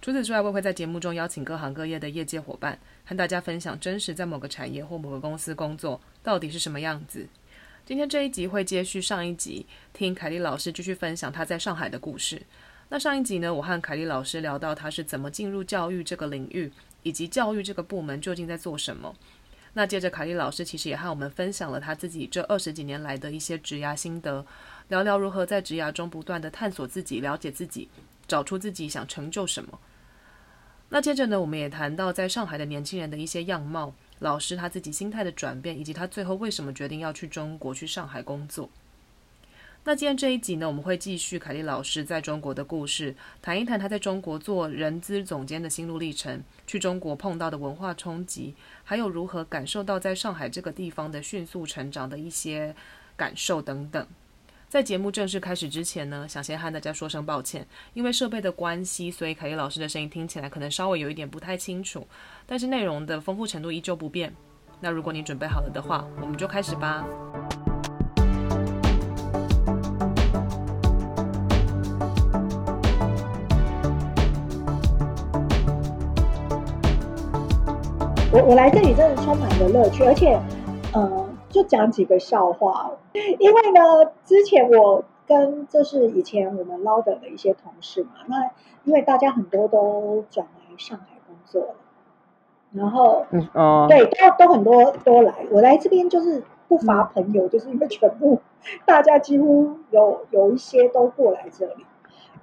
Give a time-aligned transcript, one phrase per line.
[0.00, 7.26] 除此之外，我会在节目中邀请各行各业的业界伙伴，和大家分享真实在某个产业或某个公司工作到底是什么样子。
[7.84, 12.42] 今天这一集会接续上一集，听凯莉老师继续分享她在上海的故事。
[12.90, 19.16] 那上一集呢，我和凯莉老师聊到她是怎么进入教育这个领域，以及教育这个部门究竟在做什么。
[19.74, 24.46] 那接着，凯莉老师其实也和我们分享了她自己这二十几年来的一些职涯心得，
[24.88, 27.88] 聊聊如何在职涯中不断地探索自己、了解自己，
[28.28, 29.80] 找出自己想成就什么。
[30.90, 38.70] 那接着呢，我们也谈到在上海的年轻人的一些样貌，老师他自己心态的转变，以及他最后为什么决定要去中国去上海工作。
[39.84, 52.74] 那今天这一集呢，我们会继续凯莉老师在中国的故事，谈一谈他在中国做人资总监的心路历程，去中国碰到的文化冲击，还有如何感受到在上海这个地方的迅速成长的一些
[53.16, 54.06] 感受等等。
[54.68, 62.06] 在节目正式开始之前呢，想先和大家说声抱歉，因为设备的关系，所以凯莉老师的声音听起来可能稍微有一点不太清楚，
[62.44, 64.30] 但是内容的丰富程度依旧不变。
[64.78, 67.02] 那如果你准备好了的话，我们就开始吧。
[78.30, 80.38] 我我来这里真的充满了乐趣，而且，
[80.92, 81.27] 呃。
[81.58, 88.48] 就讲几个笑话，因为呢，之前我跟就是以前我们 Louder 的一些同事嘛，那
[88.84, 91.74] 因为大家很多都转来上海工作了，
[92.70, 98.40] 然后嗯、呃、对，都都很多都来，我来这边就是不乏朋友，嗯、就是因为全部
[98.86, 101.84] 大家几乎有有一些都过来这里，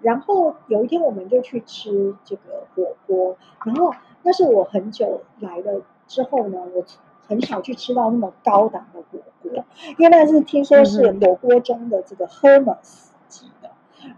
[0.01, 6.83] 然后有一天我们就去吃这个火锅，然后那是我很久来了之后呢，我。
[7.27, 9.65] 很少去吃到那么高档的火锅，
[9.97, 13.71] 因为那是听说是火锅中的这个 Hermes 级的。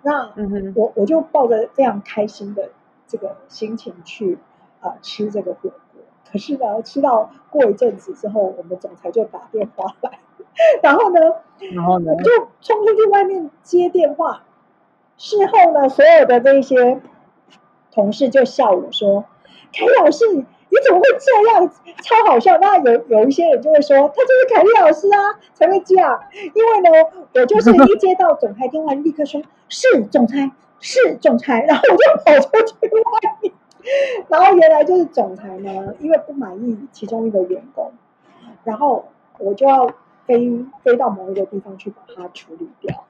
[0.04, 0.34] 那
[0.76, 2.70] 我我就抱着非常开心的
[3.08, 4.38] 这个心情去
[4.82, 6.02] 啊、呃、吃这个火锅。
[6.30, 10.20] 可是呢，吃到过一阵子之后，我们总裁就打电话来，
[10.84, 11.20] 然后呢，
[11.74, 12.32] 然后呢，就
[12.62, 14.44] 冲出去外面接电话。
[15.16, 17.02] 事后呢，所有的这些
[17.92, 19.24] 同事就笑我说
[19.72, 20.26] ：“凯老师。”
[20.78, 21.70] 你怎么会这样？
[22.04, 22.58] 超好笑！
[22.60, 26.20] 那有有一些人就会说，他就是凯莉老师啊，才会这样。
[26.54, 26.90] 因为呢，
[27.34, 33.54] 我就是一接到总裁电话，立刻说是总裁，是总裁，然后我就跑出去外面。
[34.28, 37.92] 然后原来就是总裁呢，因为不满意其中一个员工，
[38.64, 39.08] 然后
[39.40, 39.90] 我就要
[40.26, 43.06] 飞飞到某一个地方去把它处理掉。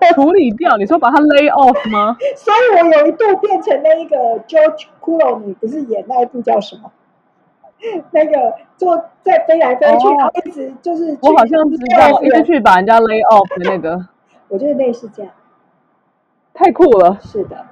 [0.00, 0.76] 我处理掉？
[0.76, 2.16] 你说把他 lay off 吗？
[2.36, 6.90] 所以我有一度变成那一个 George Clooney，不是演那一部叫什么？
[8.12, 14.06] 那个就在飞来飞去，然后一直就是我好像知道，一直去把人家 lay off 的那个。
[14.48, 15.32] 我觉得类似这样，
[16.54, 17.18] 太酷了。
[17.20, 17.66] 是的，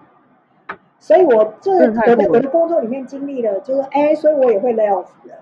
[0.99, 5.39] 所以我就是我在我的工作里面经历了，就是哎，所以我也会 lay off 的。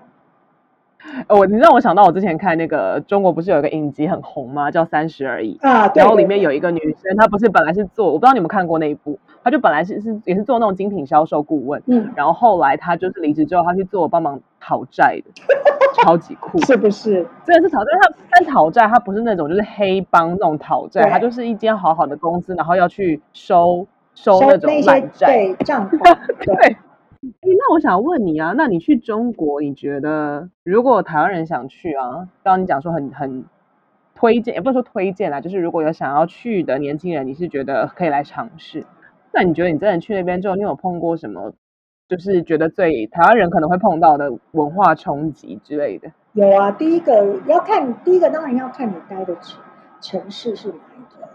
[1.27, 4.69] 我你让我想到我之前看那个中国不是有一个影集很红吗？
[4.71, 15.31] 叫《三十而已》啊，对对对，然后里面有一个女生，她不是本来是做，我不知道你们看过那一部，她就本来是是也是做那种精品销售顾问，嗯，然后后来她就是离职之后，她去做帮忙讨债的，
[16.03, 17.25] 超级酷，是不是？
[17.45, 26.77] 真的是讨债，她但讨债她不是那种就是黑帮那种讨债，她就是一间好好的公司，然后要去收收那种烂债，对账款， 对。
[27.23, 33.45] 哎，那我想问你啊，那你去中国，你觉得如果台湾人想去啊，刚刚你讲说很很
[34.15, 38.87] 推荐，也不是说推荐啦，就是如果有想要去的年轻人，你是觉得可以来尝试。
[39.31, 41.53] 那你觉得你真的去那边之后，你有碰过什么，
[42.07, 46.11] 就是觉得最台湾人可能会碰到的文化冲击之类的？
[46.33, 49.61] 有啊，第一个要看，第一个当然要看你待的城
[50.01, 51.29] 城市是哪一个，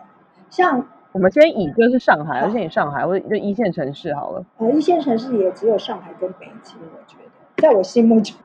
[0.50, 0.84] 像。
[1.16, 4.44] 我们先以就是上海，而且以上海或者就一线城市好了。
[4.58, 7.16] 呃，一线城市也只有上海跟北京，我觉
[7.56, 8.36] 得，在我心目中。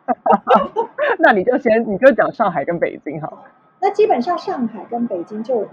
[1.20, 3.44] 那你就先你就讲上海跟北京好了。
[3.82, 5.68] 那基本上上海跟北京就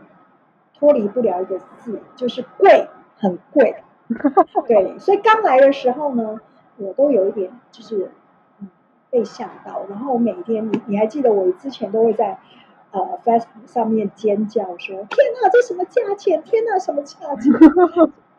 [0.77, 3.77] 脱离不了一个字，就是贵，很贵。
[4.67, 6.41] 对，所以刚来的时候呢，
[6.79, 8.11] 我都有一点就是
[8.61, 8.69] 嗯
[9.09, 12.39] 被吓到，然后我每天你你还记得我之前都会在。
[12.91, 16.43] 呃，Facebook 上面尖叫说：“天哪，这什么价钱？
[16.43, 17.53] 天哪，什么价钱？”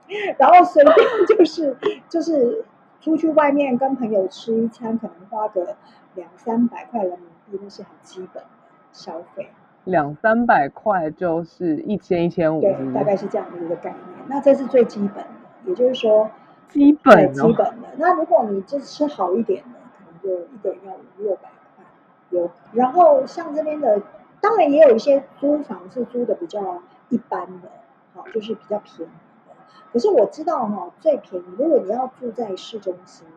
[0.39, 0.95] 然后随便
[1.27, 1.77] 就是
[2.09, 2.65] 就是
[2.99, 5.75] 出去外面跟朋友吃一餐，可能花个
[6.15, 8.49] 两三百块人民币，那是很基本的
[8.91, 9.49] 消费。
[9.83, 14.01] 两三百块就是一千一千五，对，大概是这样的一个概念。
[14.27, 15.25] 那这是最基本的，
[15.65, 16.29] 也就是说
[16.69, 17.87] 基本、哦、基本的。
[17.97, 21.85] 那如果你就吃好一点的，可能就一个人要五六百块
[22.31, 22.49] 有。
[22.73, 24.01] 然后像这边的，
[24.41, 27.69] 当然也有一些租房是租的比较一般的，
[28.15, 29.11] 好，就是比较便宜
[29.47, 29.53] 的。
[29.91, 33.27] 可是我知道哈，最便宜，如果你要住在市中心，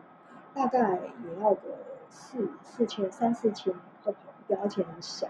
[0.53, 1.61] 大概也要个
[2.09, 3.73] 四四千三四千
[4.03, 5.27] 都跑不掉，而且很小。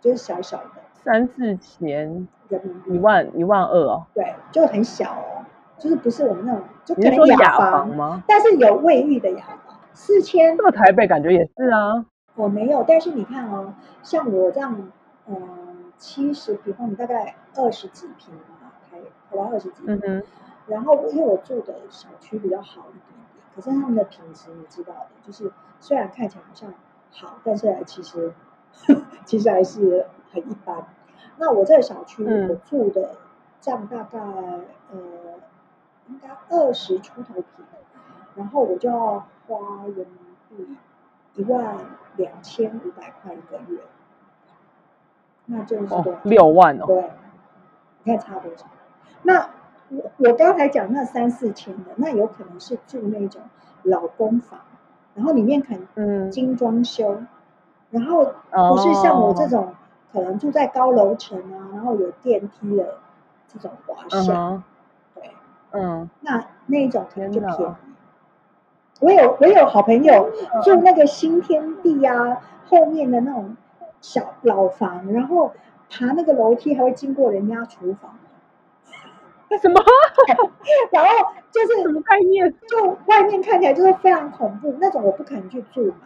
[0.00, 4.06] 就是小小的三四千人民币，一万一万二哦。
[4.14, 5.44] 对，就很小哦，
[5.78, 8.24] 就是不是我们那种，就可能雅房吗？
[8.26, 10.56] 但是有卫浴的雅房，四千。
[10.56, 12.06] 这个台北感觉也是啊。
[12.34, 14.90] 我没有，但是你看哦，像我这样，
[15.26, 18.98] 嗯，七十平方米大概二十几平吧，台
[19.30, 20.00] 台湾二十几平。
[20.04, 20.22] 嗯。
[20.66, 23.02] 然后因为我住的小区比较好一点
[23.34, 26.72] 点，可是他们的品质你知道的，就是虽然看起来好像
[27.10, 28.32] 好，但是其实。
[29.26, 30.86] 其实还是很一般。
[31.36, 33.16] 那我这个小区我住的
[33.60, 34.98] 这样大概、嗯、呃
[36.08, 37.66] 应该二十出头平，
[38.34, 40.06] 然后我就要花人民
[40.48, 40.76] 币
[41.34, 41.76] 一万
[42.16, 43.80] 两千五百块一个月，
[45.46, 46.86] 那就是多少、哦、六万哦。
[46.86, 47.10] 对，
[48.04, 48.66] 你看差多少？
[49.22, 49.48] 那
[49.88, 53.42] 我我刚才讲那三四千的，那有可能是住那种
[53.82, 54.60] 老公房，
[55.14, 57.14] 然后里面可能精装修。
[57.14, 57.28] 嗯
[57.92, 59.74] 然后不是像我这种
[60.14, 62.94] 可能住在高楼层啊，然后有电梯的
[63.46, 64.62] 这种华厦，
[65.14, 65.30] 对，
[65.72, 67.91] 嗯，那那一种可能就便宜。
[69.02, 70.30] 我有我有好朋友
[70.62, 73.56] 住那个新天地啊，后面的那种
[74.00, 75.50] 小老房，然后
[75.90, 78.16] 爬那个楼梯还会经过人家厨房。
[79.60, 79.82] 什么？
[80.92, 81.10] 然后
[81.50, 82.54] 就是什么概念？
[82.68, 85.96] 就外面看起来就是非常恐怖那种，我不可能去住嘛。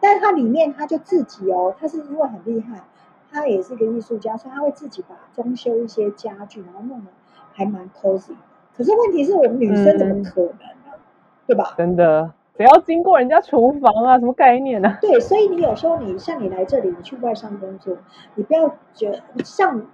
[0.00, 2.82] 但是它里面他就自己哦，他是因为很厉害，
[3.30, 7.10] 他也是一个艺术家，所以他会自己把装修一些家具，然后弄得
[7.52, 8.34] 还蛮 cozy。
[8.76, 10.56] 可是问题是我们女生怎么可能呢？
[10.94, 10.98] 嗯、
[11.46, 11.74] 对吧？
[11.76, 14.98] 真的，只要经过人家厨房啊，什么概念呢、啊？
[15.00, 17.96] 对，所以你有时候你像你来这里，你去外商工作，
[18.34, 19.86] 你不要觉得像，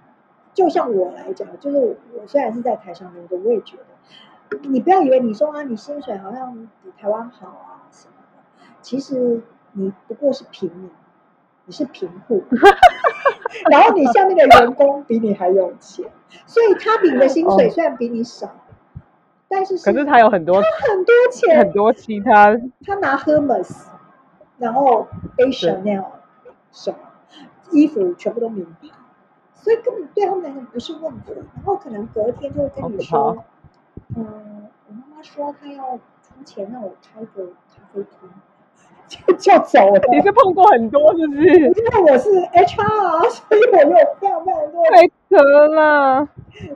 [0.53, 3.77] 就像我来讲，就是我虽然是在台上工作，我也觉
[4.49, 9.41] 得，你不要以为你说啊，你薪水好像比台湾好啊什么的，其实。
[9.75, 10.87] 你不过是平民，
[11.65, 12.43] 你是贫户，
[13.71, 16.05] 然后你下面的员工比你还有钱，
[16.45, 18.51] 所以他领的薪水虽然比你少，哦、
[19.53, 23.85] 但是，是可是他有很多，他很多钱，很多其他，他拿 Hermes，
[24.57, 25.07] 然后
[25.37, 26.05] A Chanel
[26.71, 26.97] 什么
[27.71, 28.87] 衣服全部都名牌，
[29.53, 31.31] 所以根本对他们来讲不是问题。
[31.55, 33.43] 然后可能隔天就会跟你说，
[34.15, 38.29] 嗯，我妈妈说她要出钱让我开个咖啡厅。
[39.05, 40.01] 就就走了。
[40.11, 41.43] 你是碰过很多，是不是？
[41.43, 44.83] 因为我是 HR，所以我有非常非常多。
[44.89, 46.27] 太扯了。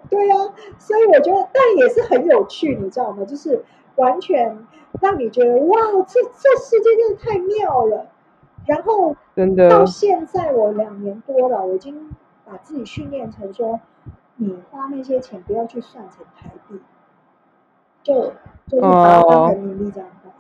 [0.10, 3.24] 对呀、啊，所以我觉得，但也是很有趣，你知道吗？
[3.26, 3.64] 就是
[3.96, 4.58] 完全
[5.02, 5.78] 让你觉得，哇，
[6.08, 8.08] 这这世界真的太妙了。
[8.66, 12.10] 然后，真的到现在我两年多了，我已经
[12.44, 13.80] 把自己训练成说，
[14.36, 16.82] 你花那些钱不要去算成台币，
[18.04, 18.34] 就
[18.68, 20.32] 就是把它当人民币这样花。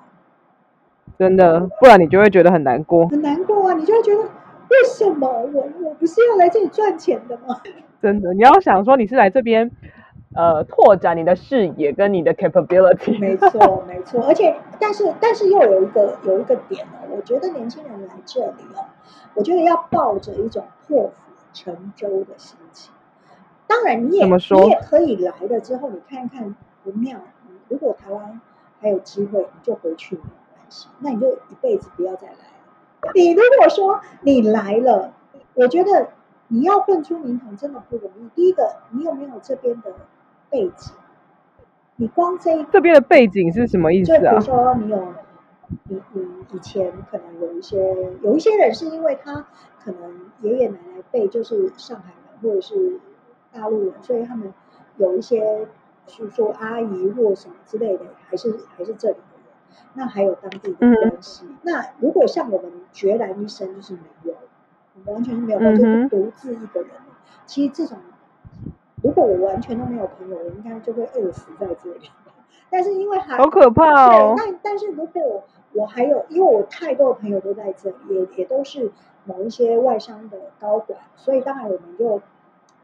[1.17, 3.07] 真的，不然你就会觉得很难过。
[3.07, 4.23] 很难过啊，你就会觉得
[4.69, 7.61] 为什么我我不是要来这里赚钱的吗？
[8.01, 9.71] 真的，你要想说你是来这边，
[10.35, 13.17] 呃，拓展你的视野跟你的 capability。
[13.19, 14.21] 没错，没错。
[14.27, 18.85] 而且，但是，但是又有一个有一个点呢，我觉得年轻人来这里哦，
[19.33, 22.93] 我觉得要抱着一种破釜沉舟的心情。
[23.65, 27.19] 当然，你也你也可以来了之后，你看一看不妙。
[27.69, 28.39] 如果台湾
[28.79, 30.87] 还有机会，你就回去没关系。
[30.99, 32.39] 那你就一辈子不要再来了。
[33.13, 35.13] 你如果说你来了，
[35.53, 36.09] 我觉得
[36.47, 38.29] 你要混出名堂真的不容易。
[38.35, 39.93] 第一个，你有没有这边的
[40.49, 40.93] 背景？
[41.95, 44.19] 你光这一这边的背景是什么意思啊？
[44.19, 45.13] 就比如说你有，
[45.83, 49.47] 你你以前可能有一些有一些人是因为他
[49.83, 52.99] 可能爷爷奶奶辈就是上海人或者是
[53.51, 54.53] 大陆人，所以他们
[54.97, 55.67] 有一些
[56.07, 59.17] 叔叔阿姨或什么之类的，还是还是这里。
[59.93, 61.45] 那还有当地的关系。
[61.45, 64.33] 嗯、那如果像我们决然一生就是没有，
[64.95, 66.89] 我们完全是没有，就是独自一个人。
[67.07, 67.13] 嗯、
[67.45, 67.97] 其实这种，
[69.01, 72.09] 如果我完全都没有朋友，我应该就会饿死在这里。
[72.69, 74.35] 但是因为还好可怕哦。
[74.37, 75.43] 对，但但是如果
[75.73, 78.91] 我还有，因为我太多的朋友都在这里，也也都是
[79.25, 82.21] 某一些外商的高管，所以当然我们就。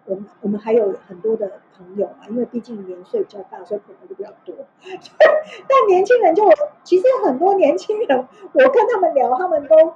[0.05, 4.53] 我们我们还有很多的朋友嘛，因为毕竟年岁比较大，所以朋友就比较多。
[5.67, 6.43] 但年轻人就
[6.83, 9.93] 其实很多年轻人，我跟他们聊，他们都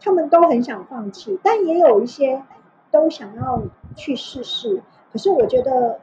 [0.00, 2.42] 他们都很想放弃，但也有一些
[2.90, 3.62] 都想要
[3.94, 4.82] 去试试。
[5.12, 6.00] 可是我觉得，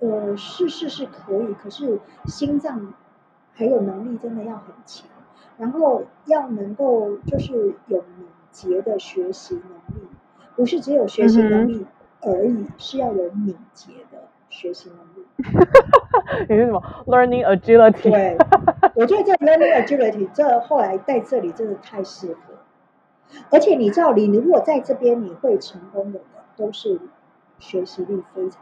[0.00, 2.94] 呃，试试是可以，可是心脏
[3.52, 5.06] 还有能力真的要很强，
[5.58, 10.08] 然后要能够就是有敏捷的学习能力，
[10.56, 11.86] 不是只有学习能力
[12.22, 15.26] 而已，嗯、是要有敏捷的学习能力。
[16.48, 18.10] 你是什么？Learning agility。
[18.10, 18.36] 对，
[18.94, 22.54] 我觉得这 learning agility 这后来在这里真的太适合。
[23.50, 27.00] 而且你知道，你如果在这边你会成功的人，都是
[27.58, 28.60] 学习力非常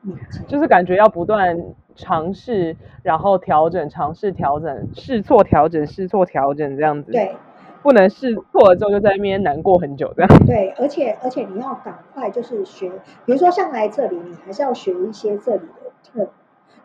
[0.00, 1.56] 敏捷，就是感觉要不断
[1.94, 7.12] 尝试，然后调整，尝试调整，试错调整，试错调整这样子。
[7.12, 7.36] 对，
[7.82, 10.46] 不能试错了之后就在那边难过很久这样。
[10.46, 12.90] 对，而且而且你要赶快就是学，
[13.24, 16.28] 比如说像来这里，你还是要学一些这里的 term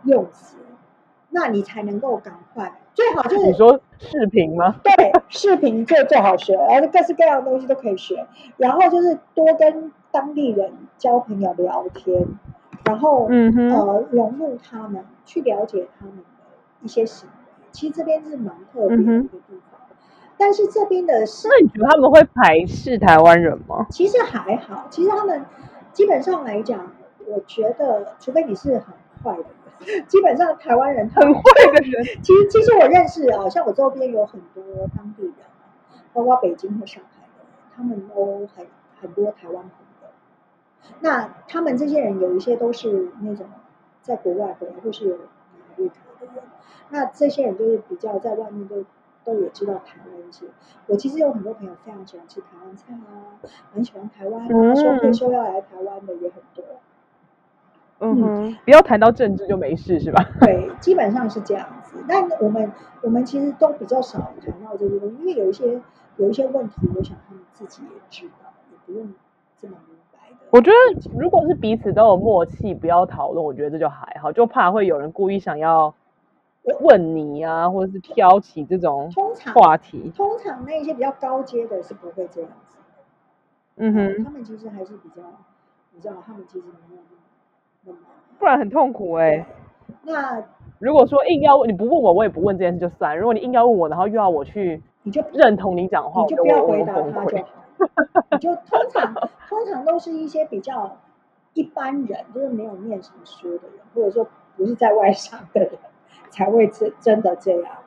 [0.04, 0.58] 用词，
[1.30, 2.80] 那你才能够赶快。
[2.94, 4.78] 最好就是你说视频吗？
[4.84, 8.26] 对，视频最最好学，而且各式各样的东西都可以学。
[8.58, 12.26] 然后就是多跟当地人交朋友聊天，
[12.86, 16.24] 然后嗯哼呃融入他们，去了解他们的
[16.82, 17.36] 一些行为。
[17.72, 19.67] 其实这边是蛮特别的一个地方，嗯、
[20.38, 23.86] 但是这边的社，那你觉得他们会排斥台湾人吗？
[23.90, 25.46] 其实还好，其实他们
[25.92, 26.92] 基本上来讲，
[27.26, 29.52] 我觉得除非你是很坏的人。
[30.08, 31.42] 基本上台湾人很坏
[31.72, 34.64] 的人， 其实其实我认识啊，像我周边有很多
[34.96, 35.34] 当地人，
[36.14, 38.66] 包括北京和上海的，他们都很
[39.00, 39.64] 很多台湾朋
[40.02, 40.10] 友。
[41.02, 43.46] 那他们这些人有一些都是那种
[44.02, 45.16] 在国外回来就是有
[45.76, 46.44] 绿卡的人，
[46.90, 48.84] 那这些人就是比较在外面都
[49.28, 50.46] 都也知道台湾一些。
[50.88, 53.36] 我其实有很多朋友非常喜欢吃台湾菜啊，
[53.74, 56.64] 很喜欢台湾啊，嗯、说退休要来台湾的也很多。
[58.00, 60.24] 嗯哼，不要谈到政治就没事是吧？
[60.40, 61.98] 对，基本上是这样子。
[62.08, 65.82] 但我们我们其实都比较少谈到这些东西，因为有一些
[66.18, 69.12] 有一些问题，我想他们自己也知道，也不用
[69.60, 70.38] 这么明白的。
[70.52, 74.32] 我觉得如果是彼此都有默契，不要讨论，我觉得这就还好。
[74.32, 75.96] 就怕会有人故意想要
[76.82, 79.12] 问你啊，或者是挑起这种
[79.54, 80.12] 话题。
[80.16, 82.84] 通常，那一些比较高阶的是不会这样子的。
[83.78, 85.22] 嗯哼，他们其实还是比较，
[85.94, 87.96] 你知道，他们其实没有。
[88.40, 89.46] 不然很痛苦哎、欸。
[90.04, 90.44] 那
[90.80, 93.18] 如果说硬要你不问我，我也不问这件事就算。
[93.18, 97.48] 如果你硬要问我，然后又要我去，你就认同你讲话，你就不要回答他就好。
[98.32, 99.14] 你就通常
[99.48, 100.98] 通常都是一些比较
[101.54, 105.72] 一般人，就是没有念什么书的人，或者说不是在外商的人，
[106.30, 107.78] 才会真真的这样。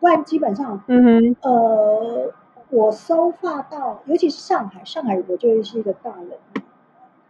[0.00, 2.32] 不然基本上，嗯哼，呃，
[2.70, 6.38] 我收发到，尤其是上海，上海我就是一个大人。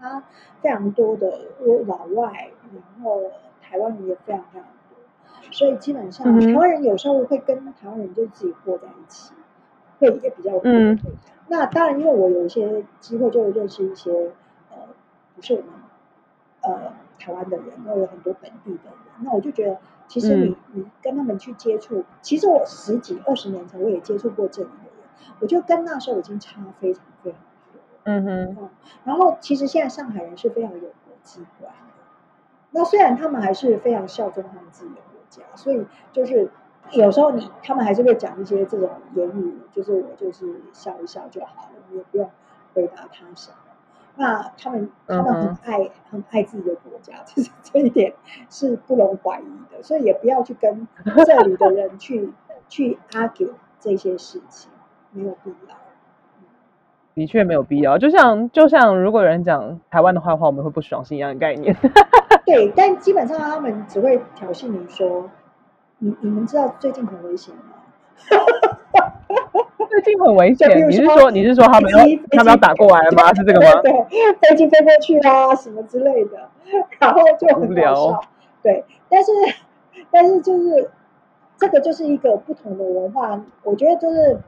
[0.00, 0.22] 他
[0.60, 1.40] 非常多的
[1.88, 3.20] 老外，然后
[3.60, 9.32] 台湾人也非常非常多，所以基本上台湾人有时候会跟台湾人就自己过在一起，
[9.98, 10.60] 会也比较多。
[10.64, 10.96] 嗯、
[11.48, 14.30] 那当然，因为我有一些机会就认识一些
[14.70, 14.76] 呃
[15.34, 15.68] 不是我们
[16.60, 27.40] 呃台湾的人，然后有很多本地的人，那我就觉得其实你、嗯、你跟他们去接触，其实我十几二十年前我也接触过这里的人，我就跟那时候已经差非常非常。
[28.04, 28.68] 嗯哼，嗯，
[29.04, 32.02] 然后其实现在上海人是非常有国际观的。
[32.70, 36.50] 那虽然他们还是非常效忠他们自己的国家，所以就是
[36.92, 42.30] 有时候你他们还是会讲一些这种言语，就是我就是笑一笑就好了，你也不用
[42.72, 43.56] 回答他什么。
[44.18, 48.12] 那他们他们很爱、嗯、很爱自己的国家， 就是这一点
[48.50, 49.80] 是不容怀疑的。
[49.82, 50.86] 所以也不要去跟
[51.24, 52.32] 这里的人去
[52.68, 54.70] 去 argue 这些事情，
[55.12, 55.76] 没有必要。
[57.14, 61.76] 的确没有必要，就像就像如果有人讲台湾的坏话，我们会不爽是一样的概念。
[62.44, 65.30] 对，但基本上他们只会挑衅你说，
[65.98, 67.62] 你你们知道最近很危险吗？
[69.88, 71.98] 最近很危险，你是说你是说他们要
[72.30, 73.32] 他们要打过来了吗？
[73.34, 73.80] 是这个吗？
[73.82, 73.92] 对，
[74.40, 76.48] 飞机飞过去啊，什么之类的，
[76.98, 78.20] 然后就很搞笑。
[78.62, 79.32] 对，但是
[80.10, 80.90] 但是就是
[81.56, 84.38] 这个就是一个不同的文化，我觉得就是。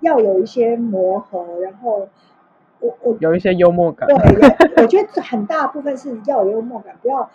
[0.00, 2.08] 要有一些磨合，然后
[2.78, 4.08] 我我有一些幽默感。
[4.08, 4.16] 对，
[4.80, 7.28] 我觉得很大部分是要有幽默感，不要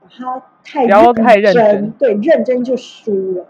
[0.00, 1.90] 把它太不要太认真。
[1.92, 3.46] 对，认真就输了。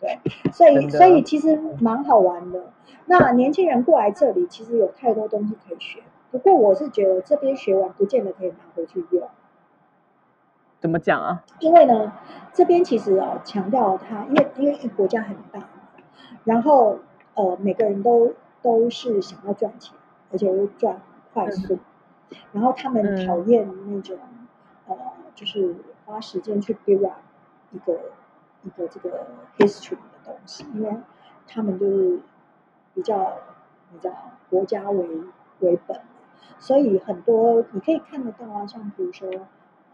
[0.00, 0.18] 对，
[0.52, 2.72] 所以所以其实蛮好玩的。
[3.06, 6.02] 那年轻人过来这里，其实有太多东西可以学。
[6.30, 9.28] 不过我是觉得这边学完，不见得可以拿回去用。
[10.80, 11.44] 怎么讲啊？
[11.60, 12.12] 因为呢，
[12.52, 15.68] 这边其实哦强调它，因为因为国家很大，
[16.44, 16.98] 然后。
[17.34, 19.94] 呃，每个人都都是想要赚钱，
[20.32, 21.00] 而且又赚
[21.32, 24.18] 快速，嗯、然后他们讨厌那种、
[24.88, 24.96] 嗯、呃，
[25.36, 27.18] 就是花时间去 build up
[27.70, 27.96] 一个
[28.62, 29.26] 一个这个
[29.58, 30.96] history 的东西，因为
[31.46, 32.20] 他们就是
[32.94, 33.32] 比较
[33.92, 34.14] 你知道
[34.50, 35.08] 国家为
[35.60, 36.00] 为本，
[36.58, 39.28] 所以很多你可以看得到啊，像比如说，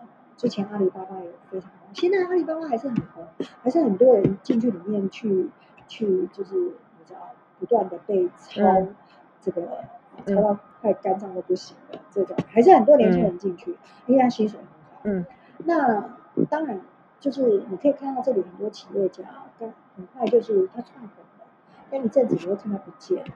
[0.00, 0.06] 呃，
[0.36, 3.26] 之前阿里巴巴也非常红，现在阿里巴巴还是很红，
[3.62, 5.50] 还是很多人进去里面去
[5.86, 7.30] 去就是你知道
[7.60, 8.96] 不断的被抄，嗯、
[9.40, 9.84] 这个
[10.26, 15.00] 抄到快肝脏都不行了这种，还是很多年轻人进去，嗯、因为他薪水很好。
[15.04, 15.26] 嗯，
[15.58, 16.16] 那
[16.48, 16.80] 当然
[17.24, 19.24] 就是你可以看到这里很多企业家，
[19.58, 21.46] 但很快就是他窜红了，
[21.90, 23.32] 但一阵子你又看他不见了。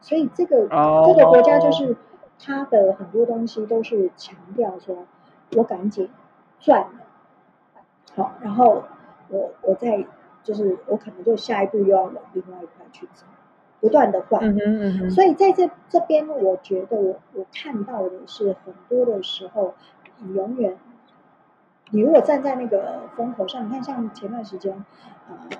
[0.00, 1.08] 所以这个、oh.
[1.08, 1.96] 这个国家就是
[2.38, 5.06] 他的很多东西都是强调说，
[5.56, 6.08] 我赶紧
[6.60, 7.82] 赚了，
[8.14, 8.84] 好，然后
[9.28, 10.06] 我我再
[10.44, 13.26] 就是我可能就下一步又要往另外一块去走，
[13.80, 14.40] 不断的换。
[14.44, 15.10] Mm -hmm.
[15.10, 19.74] 所以在这这边，我觉得我我看到的是很多的时候，
[20.18, 20.76] 你永远，
[21.90, 25.56] 你如果站在那个风口上，你看像前段时间啊、呃，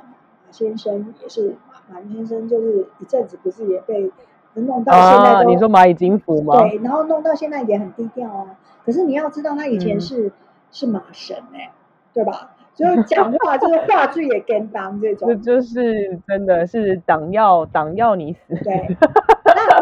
[0.46, 1.56] 马先生也是
[1.88, 4.12] 马马先生，就是一阵子不是也被。
[4.58, 6.58] 弄到现在都、啊、你说蚂蚁金服吗？
[6.62, 8.56] 对，然后弄到现在也很低调啊。
[8.86, 10.32] 可是你要知道，他以前是、嗯、
[10.72, 11.70] 是马神哎、欸，
[12.14, 12.52] 对吧？
[12.74, 15.28] 就是讲话就是话剧也跟当这种。
[15.28, 18.54] 这就是真的是党要党要你死。
[18.64, 18.96] 对，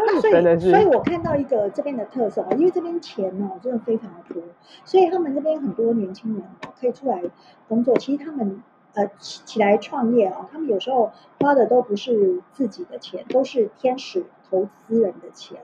[0.21, 4.43] 所以所以我看到一个这边的特色啊，因为这边钱哦真的非常的多，
[4.85, 6.43] 所以他们这边很多年轻人
[6.81, 7.23] 可以出来
[7.69, 7.97] 工作。
[7.99, 8.63] 其实他们。
[8.97, 11.11] 呃，起起来创业啊，他们有时候
[11.41, 15.59] 花的都不是自己的钱，都是天使投资人的钱。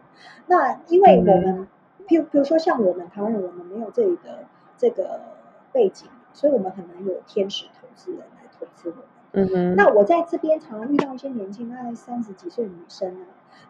[0.49, 1.69] 那因为我们，
[2.09, 4.47] 比如比如说像我们台湾人，我们没有这里的
[4.77, 5.21] 这个
[5.71, 9.05] 背景，所以我们很难有天使投资人来投资我们。
[9.31, 9.77] 嗯哼。
[9.77, 13.23] 那我在这边常常遇到一些年轻，大概三十几岁的女生啊，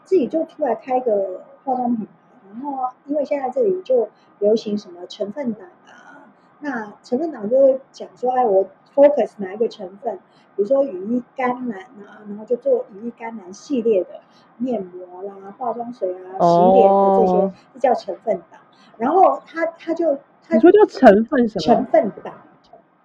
[0.05, 2.13] 自己就出来开个化妆品牌，
[2.53, 6.29] 然后因为现在这里就流行什么成分党啊，
[6.61, 8.67] 那成分党就会讲说，哎，我。
[8.93, 10.19] focus 哪一个成分？
[10.57, 14.21] 比如说羽衣甘蓝啊，然后就做羽衣甘蓝系列的
[14.57, 17.53] 面膜啦、化妆水啊、洗脸的这些，这、oh.
[17.79, 18.61] 叫成分党。
[18.99, 21.63] 然后他他就他你说叫成分什么？
[21.77, 22.35] 成分党，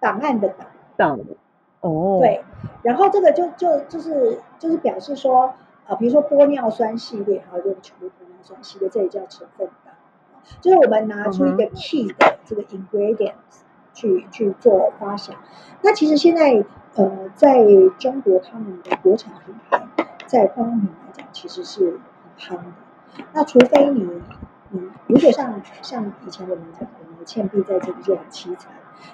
[0.00, 0.66] 档案的档。
[0.96, 1.20] 档
[1.82, 1.88] 哦。
[1.88, 2.20] Oh.
[2.20, 2.42] 对，
[2.82, 5.54] 然后这个就就就是就是表示说
[5.86, 9.94] 啊、呃，比如说玻尿酸系列，然后就全部玻尿酸系列，这也叫成分党。
[10.60, 13.62] 就是我们拿出一个 key 的这个 ingredients。
[13.98, 15.34] 去去做发想，
[15.80, 16.62] 那其实现在
[16.96, 17.64] 呃，在
[17.98, 19.88] 中国他们的国产品牌
[20.26, 21.98] 在化妆品来讲，其实是
[22.36, 23.24] 很夯的。
[23.32, 24.06] 那除非你
[24.68, 28.70] 你如果像像以前我们讲，我们的倩碧在这里就很凄惨，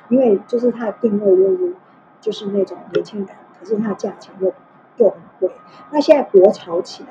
[0.08, 1.76] 因为就是它的定位就是
[2.20, 3.28] 就是那种年轻人，
[3.60, 4.52] 可是它的价钱又
[4.96, 5.50] 又很贵。
[5.90, 7.08] 那现在国潮起来，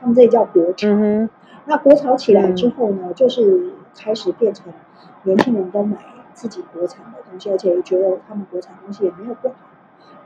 [0.00, 0.88] 他们这里叫国潮。
[0.88, 1.28] 嗯、
[1.66, 4.72] 那国潮起来之后呢，嗯、就是开始变成
[5.22, 5.96] 年轻人都买。
[6.34, 9.54] 自己国产的东西，而且也觉得他们国产东西也没有不好，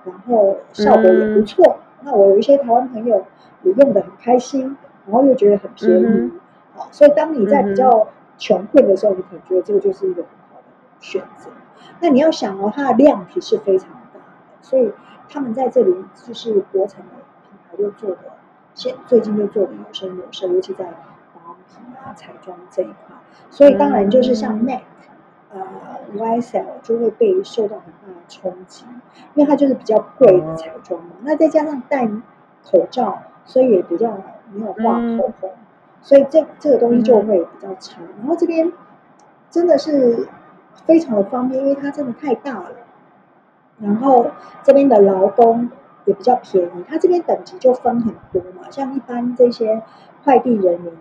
[0.06, 1.62] 然后效果也不错。
[1.66, 3.26] 嗯、那我有一些台湾朋友
[3.62, 6.40] 也用的很开心，然后又觉得很便宜，嗯、
[6.74, 8.08] 好，所以当你在比较
[8.38, 10.64] 穷困的时候，你可能觉得这个就是一个很好的
[10.98, 11.50] 选择。
[12.00, 14.24] 那你要想哦，它的量体是非常大的，
[14.62, 14.90] 所以
[15.28, 17.12] 他们在这里就是国产的
[17.48, 18.32] 品牌就做的，
[18.74, 23.16] 现最近就做的有声有色，尤其在保养品啊、彩妆这一块，
[23.50, 24.80] 所以当然就是像 MAC。
[25.50, 25.62] 呃
[26.14, 28.84] ，YSL 就会被受到很大的冲击，
[29.32, 31.12] 因为它就是比较贵的彩妆嘛。
[31.20, 32.06] 嗯、那再加上戴
[32.62, 34.18] 口罩，所以也比较
[34.52, 35.56] 没有画口红，嗯、
[36.02, 38.02] 所以这这个东西就会比较差。
[38.02, 38.70] 嗯、然后这边
[39.48, 40.28] 真的是
[40.84, 42.70] 非常的方便，因为它真的太大了。
[43.80, 44.30] 然后
[44.62, 45.70] 这边的劳工
[46.04, 48.70] 也比较便宜，它这边等级就分很多嘛。
[48.70, 49.82] 像一般这些
[50.24, 50.92] 快递人员，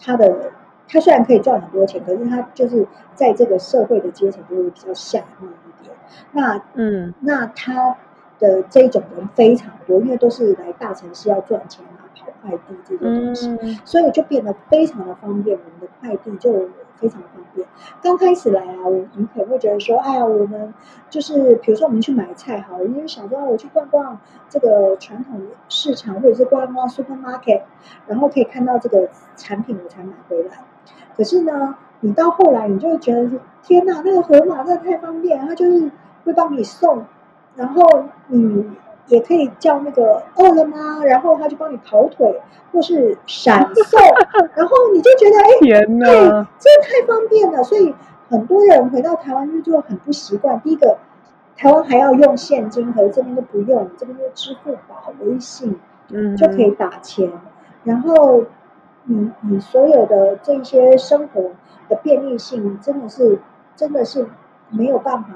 [0.00, 0.52] 他的。
[0.86, 5.96] 他虽然可以赚很多钱，可是他就是在这个社会的阶层就会比较下面一点。
[6.32, 7.96] 那嗯，那他
[8.38, 15.56] 的这种人非常多，因为都是来大城市要赚钱啊，跑快递这些东西，嗯、所以就变得非常的方便。
[15.56, 17.66] 我们的快递就非常方便。
[18.02, 20.72] 刚开始来啊，我你可能会觉得说，哎呀，我们
[21.10, 27.62] 就是比如说我们去买菜好了，因为想说我去逛逛这个传统市场，或者是逛逛 supermarket，
[28.06, 30.64] 然后可以看到这个产品，我才买回来。
[31.16, 33.30] 可是呢，你到后来你就会觉得，
[33.62, 35.90] 天哪，那个盒马真的太方便，它就是
[36.24, 37.04] 会帮你送，
[37.54, 38.70] 然后你
[39.06, 41.04] 也可以叫那个饿了吗？
[41.04, 42.40] 然后他就帮你跑腿，
[42.72, 44.00] 或是闪送，
[44.54, 46.16] 然后你就觉得，哎，天哪，对，
[46.58, 47.62] 这太方便了。
[47.62, 47.94] 所以
[48.28, 50.60] 很多人回到台湾就很不习惯。
[50.60, 50.98] 第一个，
[51.56, 55.78] 台湾还要用现金，可是这边都不用，这边就支付宝、微信，
[56.10, 57.30] 嗯，就可以打钱，
[57.84, 58.44] 然后。
[59.06, 61.50] 你你所有的这些生活
[61.90, 63.38] 的便利性，真的是
[63.76, 64.26] 真的是
[64.70, 65.28] 没有办法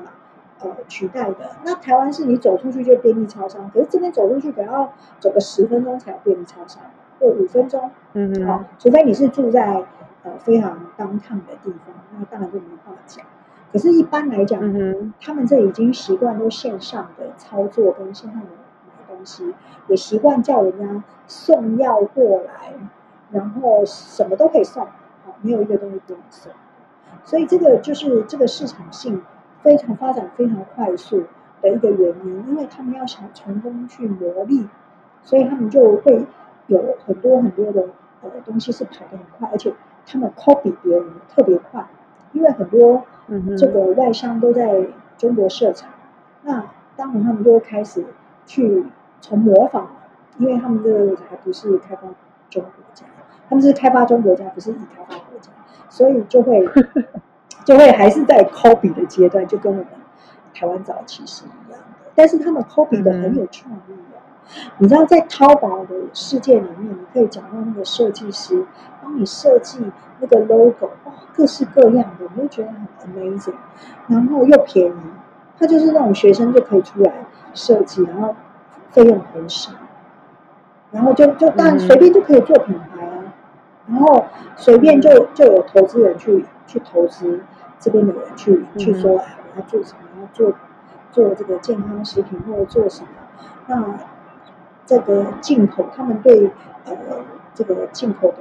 [0.61, 1.51] 呃取代的。
[1.65, 6.83] 那台湾是你走出去就便利超商，可是这边走出去可能要走个十分钟才有便利超商。
[7.21, 7.91] 或五分钟。
[8.13, 8.47] 嗯嗯。
[8.47, 9.85] 好，除非你是住在
[10.23, 13.27] 呃非常 downtown 的地方，那当然就没话讲。
[13.73, 18.47] 可是，一般来讲，嗯、他们这已经习惯都线上的操作跟线上的
[18.87, 19.53] 买东西，
[19.89, 22.73] 也习惯叫人家送药过来，
[23.33, 26.53] 然后什么都可以送，啊，没有一个东西不能送。
[27.25, 29.23] 所以，这个就是这个市场性
[29.63, 31.25] 非常发展非常快速
[31.63, 34.69] 的一个原因，因为他们要想从中去磨砺，
[35.23, 36.25] 所以他们就会
[36.67, 37.89] 有很多很多的
[38.23, 39.73] 呃东西是跑得很快，而且
[40.07, 41.87] 他们 copy 别人特别快，
[42.33, 43.05] 因为很多。
[43.59, 44.87] 这个外商都在
[45.19, 45.91] 中国设厂，
[46.45, 46.65] 那
[46.97, 48.03] 当然他们就会开始
[48.47, 48.87] 去
[49.21, 49.87] 从模仿，
[50.39, 52.09] 因为他们这个还不是开发
[52.49, 53.05] 中国家，
[53.51, 55.51] 他们是开发中国家，不是已开发国家，
[55.91, 56.67] 所以就会
[57.69, 59.87] 就会还是在 copy 的阶段，就跟我们
[60.55, 64.17] 台湾早期是一样的，但是他们 copy 的很有创意哦。
[64.79, 68.65] 你知道，在淘宝的世界里面，你可以找到那个设计师
[69.03, 69.85] 帮你设计
[70.19, 73.53] 那个 logo，哇，各式各样的，你会觉得很 amazing，
[74.07, 74.95] 然后又便宜。
[75.59, 77.13] 他就是那种学生就可以出来
[77.53, 78.35] 设计，然后
[78.93, 79.73] 费用很少，
[80.91, 83.35] 然后就就当然随便就可以做品牌啊，
[83.89, 84.25] 然后
[84.57, 87.43] 随便就就有投资人去去投资，
[87.79, 90.23] 这边的人去去说，啊，我要做什么？
[90.23, 90.53] 要做
[91.11, 93.09] 做这个健康食品，或者做什么？
[93.67, 93.85] 那。
[94.89, 96.51] 这个进口，他们对
[96.87, 96.97] 呃
[97.53, 98.39] 这个进口的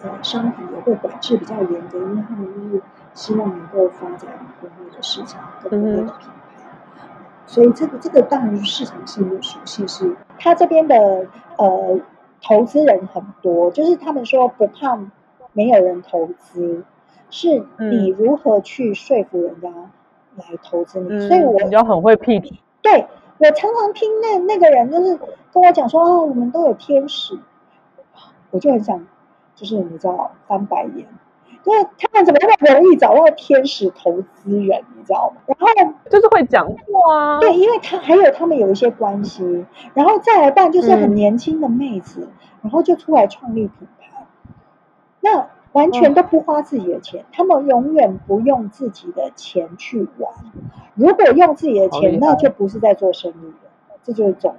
[0.00, 2.80] 呃商品也会管制比较严格，因为他们就是
[3.14, 6.68] 希望能够发展国内的市场跟国内的品牌，
[7.00, 7.08] 嗯、
[7.48, 11.98] 所以这个这个当然市场性的属性是，他这边的呃
[12.40, 14.96] 投资人很多，就是他们说不怕
[15.52, 16.84] 没有人投资，
[17.34, 19.68] 是你如何去说服人家
[20.36, 23.06] 来投资你，嗯、所以我就很会 pitch，对。
[23.36, 25.18] 我常常听那那个人就是
[25.52, 27.36] 跟我讲说啊，我们都有天使，
[28.52, 29.04] 我就很想，
[29.56, 31.04] 就是你知道翻白眼，
[31.64, 35.42] 就是他们怎么那么容易找到天使投资人，你知道吗？
[35.48, 44.26] 然后 就是会讲话啊，对，因为他还有他们有一些关系，然后再来办就是很年轻的妹子，嗯、然后就出来创立品牌，
[45.20, 45.48] 那。
[45.74, 50.32] 完全都不花自己的钱，哦、他们永远不用自己的钱去玩。
[50.94, 54.54] 如果用自己的钱，那就不是在做生意了，这就是重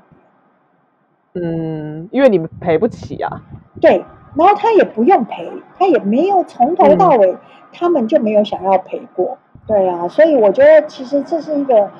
[1.33, 1.43] 点。
[1.43, 3.41] 嗯，因为你们赔不起啊。
[3.79, 4.03] 对，
[4.35, 5.49] 然后他也不用赔，
[5.79, 7.37] 他也没有从头到尾，嗯、
[7.71, 9.37] 他们就没有想要赔过。
[9.65, 11.91] 对啊，所以我觉得其实这是一个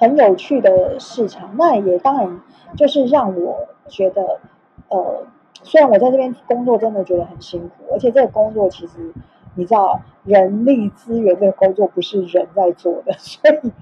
[0.00, 1.50] 很有趣的市场。
[1.58, 2.40] 那也当然
[2.74, 4.40] 就是让我觉得，
[4.88, 5.26] 呃。
[5.62, 9.12] 虽然我在这边工作真的觉得很辛苦，而且这个工作其实
[9.54, 13.72] 你知道，人力资源这个工作不是人在做的， 所以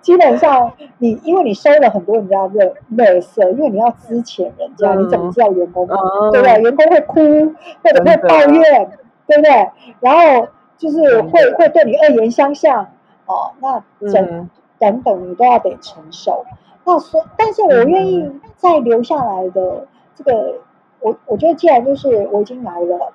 [0.00, 6.60] 基本上你因为你收了很多人家的垃圾，因为你要支遣人家，嗯、你怎么知道员工、嗯、对不对？
[6.62, 9.70] 员工会哭或者会抱怨，的对不对？
[10.00, 12.84] 然后就是会的会对你恶言相向
[13.26, 16.44] 哦，那整、嗯、等等你都要得承受。
[16.84, 19.86] 那所但是我愿意再留下来的。
[20.16, 20.62] 这个
[20.98, 23.12] 我我觉得，既然就是我已经来了，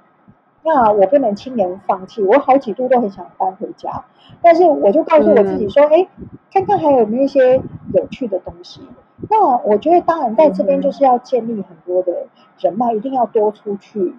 [0.64, 2.24] 那我不能轻言放弃。
[2.24, 4.06] 我好几度都很想搬回家，
[4.42, 7.60] 但是我就告诉我自己说：“哎、嗯，看看还有没有一些
[7.94, 8.88] 有趣的东西。”
[9.30, 12.28] 那我觉得，当然在这边就是要建立很多的
[12.60, 14.16] 人脉，一定要多出去，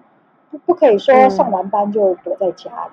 [0.51, 2.91] 不不可以说上完班就躲在家里。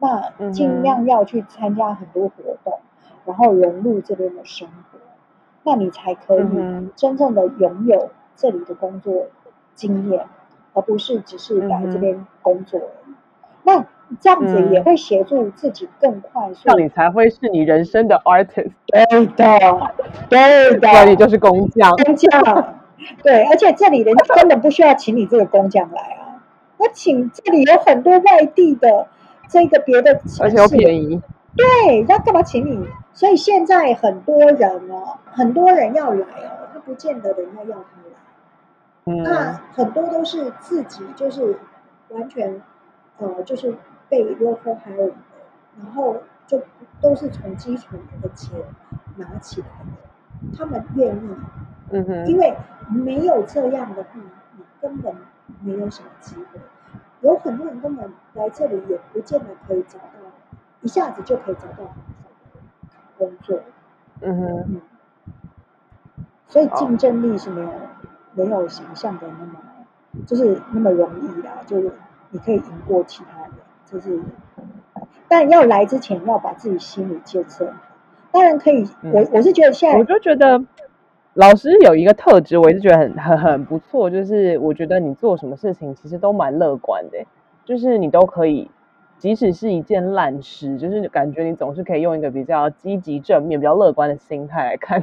[0.00, 2.80] 那尽量要去参加很多活动，
[3.24, 4.98] 然后融入这边的生活，
[5.62, 6.44] 那你才可以
[6.96, 8.10] 真正的拥有。
[8.36, 9.26] 这里的工作
[9.74, 10.26] 经验，
[10.72, 12.80] 而不是只是来这边工作
[13.62, 13.84] 那
[14.20, 18.72] 这样子也会协助自己更快速，那、嗯、你才会是你人生的 artist。
[18.86, 19.92] 对的，
[20.28, 21.90] 对的，那你就是工匠。
[22.04, 22.74] 工匠，
[23.22, 26.44] 对，而且这里人根本不需要请你这个工匠来啊，
[26.76, 29.06] 我请这里有很多外地的
[29.48, 31.22] 这个别的，而且又便宜。
[31.56, 32.86] 对，那干嘛请你？
[33.14, 38.02] 所以现在很多人哦，很多人要来哦，他不见得人家要他
[39.04, 39.22] 来。
[39.22, 41.56] 那很多都是自己，就是
[42.08, 42.60] 完全，
[43.18, 43.74] 呃，就是
[44.08, 45.12] 被 local hire 的，
[45.78, 46.62] 然后就
[47.00, 48.58] 都是从基础的钱
[49.16, 51.36] 拿起来的，他们愿意，
[51.90, 52.56] 嗯哼，因为
[52.88, 54.08] 没有这样的话，
[54.56, 55.14] 你根本
[55.60, 56.60] 没有什么机会。
[57.20, 60.04] 有很多人根本来这里也不见得可以找到，
[60.82, 61.94] 一下子就可以找到
[63.16, 63.60] 工作，
[64.20, 64.80] 嗯哼，嗯，
[66.48, 67.70] 所以竞争力是没有。
[68.34, 71.52] 没有想象的那么，就是那么容易啦。
[71.66, 71.90] 就是
[72.30, 73.50] 你可以赢过其他人，
[73.86, 74.20] 就是，
[75.28, 77.72] 但要来之前要把自己心理建设好。
[78.32, 80.60] 当然可以，嗯、我我是觉得现在，我就觉得，
[81.34, 87.24] 老师有一个特质，我一直觉得很很很不错，就是我觉得你做什么事情其实都蛮乐观的，
[87.64, 88.68] 就是你都可以，
[89.24, 95.02] 即使是一件烂事，就是感觉你总是可以用一个比较积极正面、比较乐观的心态来看。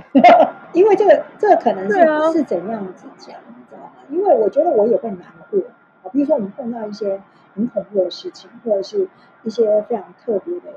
[0.74, 3.94] 因为这个这个可能是、啊、是怎样子讲，你知道吗？
[4.10, 5.60] 因为我觉得我也会难过
[6.04, 7.20] 啊，比如说我们碰到一些
[7.56, 9.10] 很恐怖的事情，或者是
[9.42, 10.68] 一些非常特别的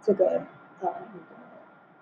[0.00, 0.40] 这个
[0.80, 0.88] 呃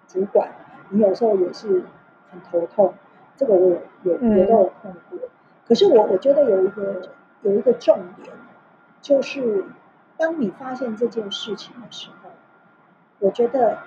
[0.06, 0.48] 主管，
[0.90, 1.82] 你有时候也是。
[2.30, 2.92] 很头痛，
[3.36, 3.70] 这个我
[4.02, 5.18] 有有也都有碰过。
[5.22, 5.28] 嗯、
[5.68, 7.00] 可是我我觉得有一个
[7.42, 8.34] 有一个重点，
[9.00, 9.64] 就是
[10.16, 12.30] 当你发现这件事情的时候，
[13.18, 13.78] 我觉得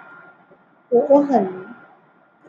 [0.90, 1.68] 我我很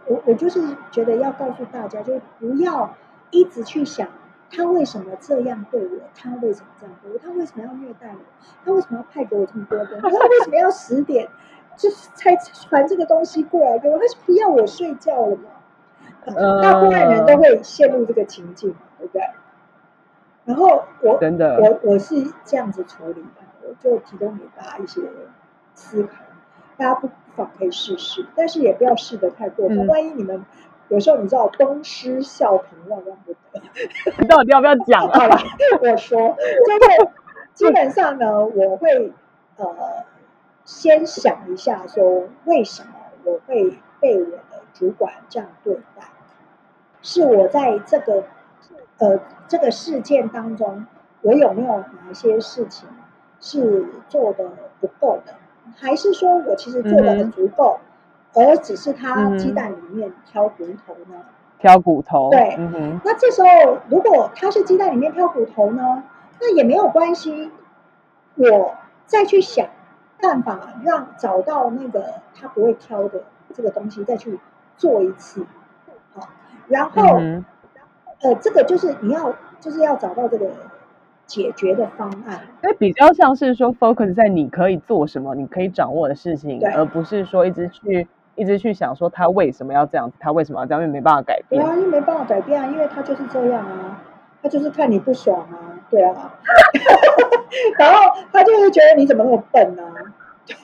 [0.07, 0.61] 我我就是
[0.91, 2.95] 觉得要告诉大家，就不要
[3.31, 4.09] 一直去想
[4.51, 8.21] 他为什么这样对我，他为什么这样对我，他为什么要虐待我，
[8.65, 11.29] 他为什么要派给我这么多东西，他为什么要十点
[11.77, 15.51] 就是才传这个东西过来给我，他是不要我睡觉了吗？
[16.63, 19.23] 大部分人都会陷入这个情境，对不对？
[20.45, 25.01] 然后我真的，我我是这样子处理的，我就提供给大家一些
[25.75, 26.17] 思考，
[26.77, 30.45] 大家不妨可以试试，但是也不要试得太过分，嗯、万一你们
[30.89, 33.63] 有时候你知道东施效颦，万万不得。
[34.19, 35.19] 你到底要不要讲啊？
[35.19, 35.37] 好了，
[35.81, 37.11] 我说，就是
[37.55, 39.13] 基本上呢，我会
[39.57, 40.05] 呃
[40.65, 42.91] 先想一下，说为什么
[43.25, 46.05] 我会被我的主管这样对待。
[47.01, 48.25] 是我在这个
[48.99, 50.87] 呃这个事件当中，
[51.23, 52.89] 我有没有哪些事情
[53.41, 54.45] 是做的
[54.81, 55.35] 不够的？
[55.77, 57.79] 还是说我其实做的很足够，
[58.35, 61.21] 嗯、而只是他鸡蛋里面挑骨头呢？
[61.59, 62.31] 挑骨头。
[62.31, 62.57] 对。
[62.59, 66.03] 嗯、那这时候，如果他是鸡蛋里面挑骨头呢，
[66.41, 67.51] 那也没有关系。
[68.37, 68.75] 我
[69.05, 69.67] 再去想
[70.21, 74.39] 办法让找到那个他不会挑的这个东西，再去
[74.77, 75.45] 做一次。
[76.15, 76.29] 好
[76.69, 77.45] 然后，嗯、
[78.23, 80.47] 呃，这个就是你要，就是要找到这个
[81.29, 82.41] 解决的方案。
[82.61, 91.63] 所以比较像是说，focus 在你可以做什么，你可以掌握的事情，而不是说一直去一直去想说他为什么要这样，他为什么要这样，因为没办法改变。
[91.63, 94.03] 对啊，因为没办法改变啊，因为他就是这样啊，
[94.43, 96.35] 他就是看你不爽啊，对啊。
[97.79, 98.01] 然后
[98.33, 99.85] 他就会觉得你怎么那么笨啊，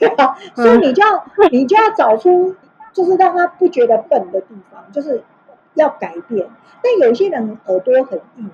[0.00, 0.34] 对啊。
[0.56, 2.56] 所以你就要、嗯、你就要找出，
[2.92, 5.22] 就是让他不觉得笨的地方，就是。
[5.76, 6.46] 要改变，
[6.80, 8.48] 但有些人耳朵很硬，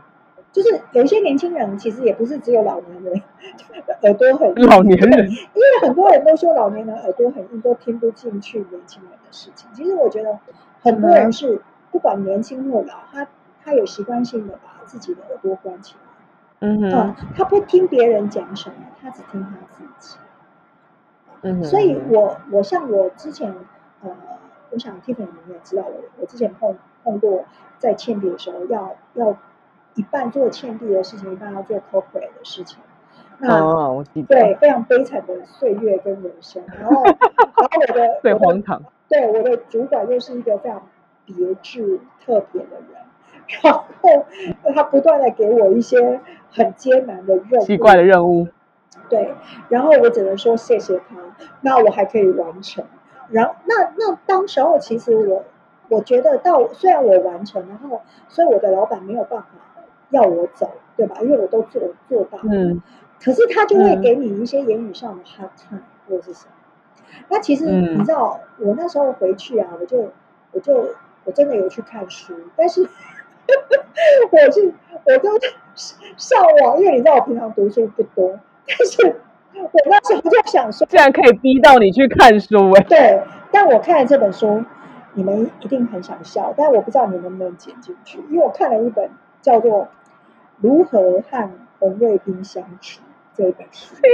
[0.53, 3.23] 就是有一些年轻人其实也不是只有老年人
[4.03, 4.67] 耳朵很硬。
[4.69, 9.69] 老年人，因为很多人都说老年人耳朵很硬，都听不进去年轻人的事情。
[9.73, 10.39] 其实我觉得
[10.83, 13.27] 很多人是不管年轻或老，他
[13.63, 16.01] 他有习惯性的把自己的耳朵关起来。
[16.63, 20.19] 嗯他不听别人讲什么，他只听他自己。
[21.65, 23.55] 所以我我像我之前
[24.03, 24.11] 呃，
[24.71, 26.77] 我想 Tiffany 你也知道我我之前碰。
[27.03, 27.47] 碰过
[27.79, 29.35] 在倩碧的时候，要要
[29.95, 32.79] 一半做倩碧的事情，一半要做 corporate 的事情。
[33.39, 36.63] 那、哦、我记得对非常悲惨的岁月跟人生。
[36.79, 40.83] 然后，然后我的 最荒唐，对我的主管又是一个非常
[41.25, 43.03] 别致特别的人，
[43.63, 43.85] 然后
[44.75, 46.21] 他不断的给我一些
[46.53, 48.49] 很艰难的任务，奇怪的任务。
[49.09, 49.35] 对，
[49.69, 51.17] 然后我只能说谢谢他，
[51.63, 52.85] 那我还可以完成。
[53.31, 55.45] 然后那那当时候其实我。
[55.93, 59.49] 我觉得到虽然我完成，然后所以我的老板没有办法
[60.11, 61.17] 要我走，对吧？
[61.23, 62.45] 因为我都做做到了。
[62.51, 62.83] 嗯。
[63.23, 66.53] 可是他就会给你一些言语上的 hard time 或者是什么。
[67.29, 70.11] 那其实你知道，嗯、我那时候回去啊，我就
[70.53, 70.95] 我就
[71.25, 72.83] 我真的有去看书，但是
[74.31, 74.73] 我是
[75.05, 75.31] 我都
[76.17, 79.17] 上网，因为你知道我平常读书不多，但是
[79.55, 82.83] 我那时候就想说，竟然可以逼到你去看书哎。
[82.85, 84.65] 对，但我看了这本书。
[85.15, 89.11] 你们一定很想笑，但我不知道你能不能剪进去，因为我看了一本
[89.43, 89.83] 叫做
[90.61, 93.01] 《如何和红卫兵相处》
[93.35, 93.95] 这一本书。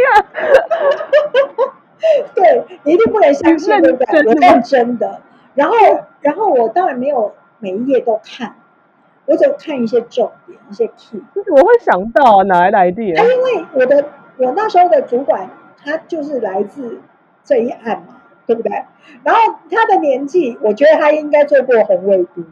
[2.34, 4.26] 对，你一定不能相信，对不对？
[4.26, 5.20] 我认真的。
[5.54, 5.76] 然后，
[6.20, 8.56] 然后我当然没有每一页都看，
[9.26, 11.22] 我只有看一些重点，一些 key。
[11.50, 13.16] 我会想到哪来的 idea？
[13.16, 14.04] 因为我的
[14.36, 15.50] 我那时候的主管，
[15.82, 17.00] 他就是来自
[17.44, 18.14] 这一案嘛。
[18.46, 18.84] 对不对？
[19.24, 22.46] 然后他的年纪，我觉得他应该做过红卫兵，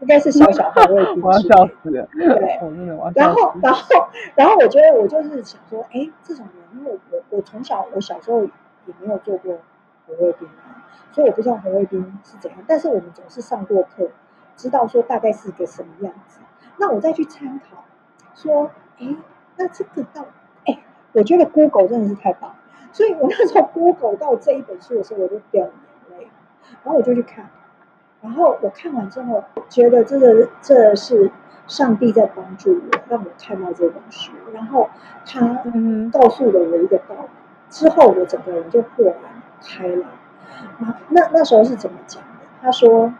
[0.00, 1.22] 应该是小小红卫兵。
[1.22, 2.08] 我要笑死了。
[2.12, 2.58] 对，
[3.14, 9.58] 然后，然后，然后，我觉得我就是想说，哎，这种人，因为我我从小我小时候也没有做过
[10.06, 12.60] 红卫兵啊，所以我不知道红卫兵是怎样。
[12.66, 14.08] 但是我们总是上过课，
[14.56, 16.40] 知道说大概是一个什么样子。
[16.78, 17.84] 那我再去参考，
[18.34, 19.16] 说，哎，
[19.56, 20.24] 那这个到，
[20.64, 20.78] 哎，
[21.12, 22.54] 我觉得 Google 真的是太棒。
[22.92, 25.72] 所以我那时候 Google 到这一本书的时候，我就掉眼
[26.18, 26.28] 泪，
[26.84, 27.50] 然后我就去看，
[28.20, 31.30] 然后我看完之后，觉得这个这是
[31.66, 34.32] 上帝在帮助我，让我看到这本书。
[34.52, 34.88] 然后
[35.24, 35.62] 他
[36.12, 37.28] 告诉了我一个道理，
[37.70, 39.14] 之后我整个人就豁然
[39.62, 40.10] 开朗。
[40.78, 42.28] 那那那时候是怎么讲的？
[42.60, 43.12] 他说：“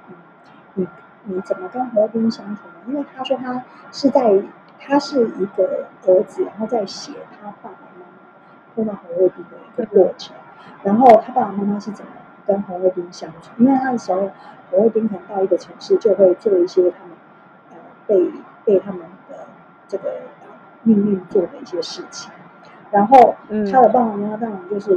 [0.74, 0.88] 你
[1.24, 2.74] 你怎么跟洪卫兵相处呢？
[2.88, 4.42] 因为他说他是在
[4.80, 10.34] 他是一个儿子，然后在写他爸爸妈妈碰到洪卫兵的一个过程。
[10.82, 12.10] 然后他爸爸妈妈是怎么
[12.48, 13.50] 跟红卫兵相处？
[13.58, 14.30] 因为那时候
[14.70, 17.10] 红卫兵可能到一个城市，就会做一些他们
[17.70, 18.32] 呃被
[18.64, 19.46] 被他们的
[19.86, 20.14] 这个
[20.82, 22.32] 命运做的一些事情。
[22.90, 23.36] 然后
[23.70, 24.94] 他的爸爸妈妈当然就是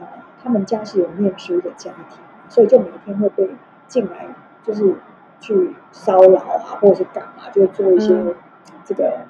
[0.00, 0.06] 呃
[0.42, 3.54] 他们家是有念书的家庭，所以就每天会被
[3.86, 4.26] 进来，
[4.62, 4.94] 就是
[5.40, 8.34] 去骚扰啊，或者是干嘛，就会做一些
[8.82, 9.26] 这个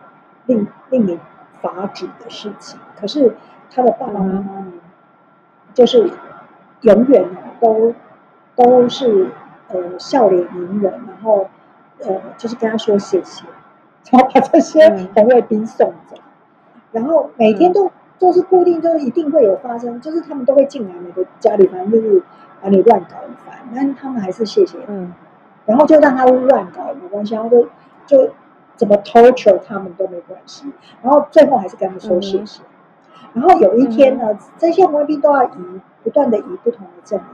[0.47, 1.19] 令令你
[1.61, 2.79] 发指的事情。
[2.97, 3.35] 可是
[3.69, 4.73] 他的爸爸妈妈呢？
[5.75, 6.09] 就是
[6.83, 7.29] 永远
[7.61, 7.95] 都
[8.57, 9.31] 都是
[9.69, 11.49] 呃笑脸迎人，然后
[12.01, 13.45] 呃就是跟他说谢谢，
[14.11, 16.17] 然后把这些红卫兵送走，
[16.93, 22.23] 然后每天都都是固定，就是一定会有发生，就是他们都会进来每个家里，反正就是
[22.63, 25.13] 把你乱搞一番，但是他们还是谢谢，嗯，
[25.67, 27.67] 然后就让他乱搞也没关系，然后就
[28.07, 28.31] 就
[28.77, 30.71] 怎么 torture 他们都没关系，
[31.03, 32.63] 然后最后还是跟他说谢谢。
[33.33, 37.25] 然后有一天呢，嗯、这些红卫兵都要移，不断的移不同的阵营，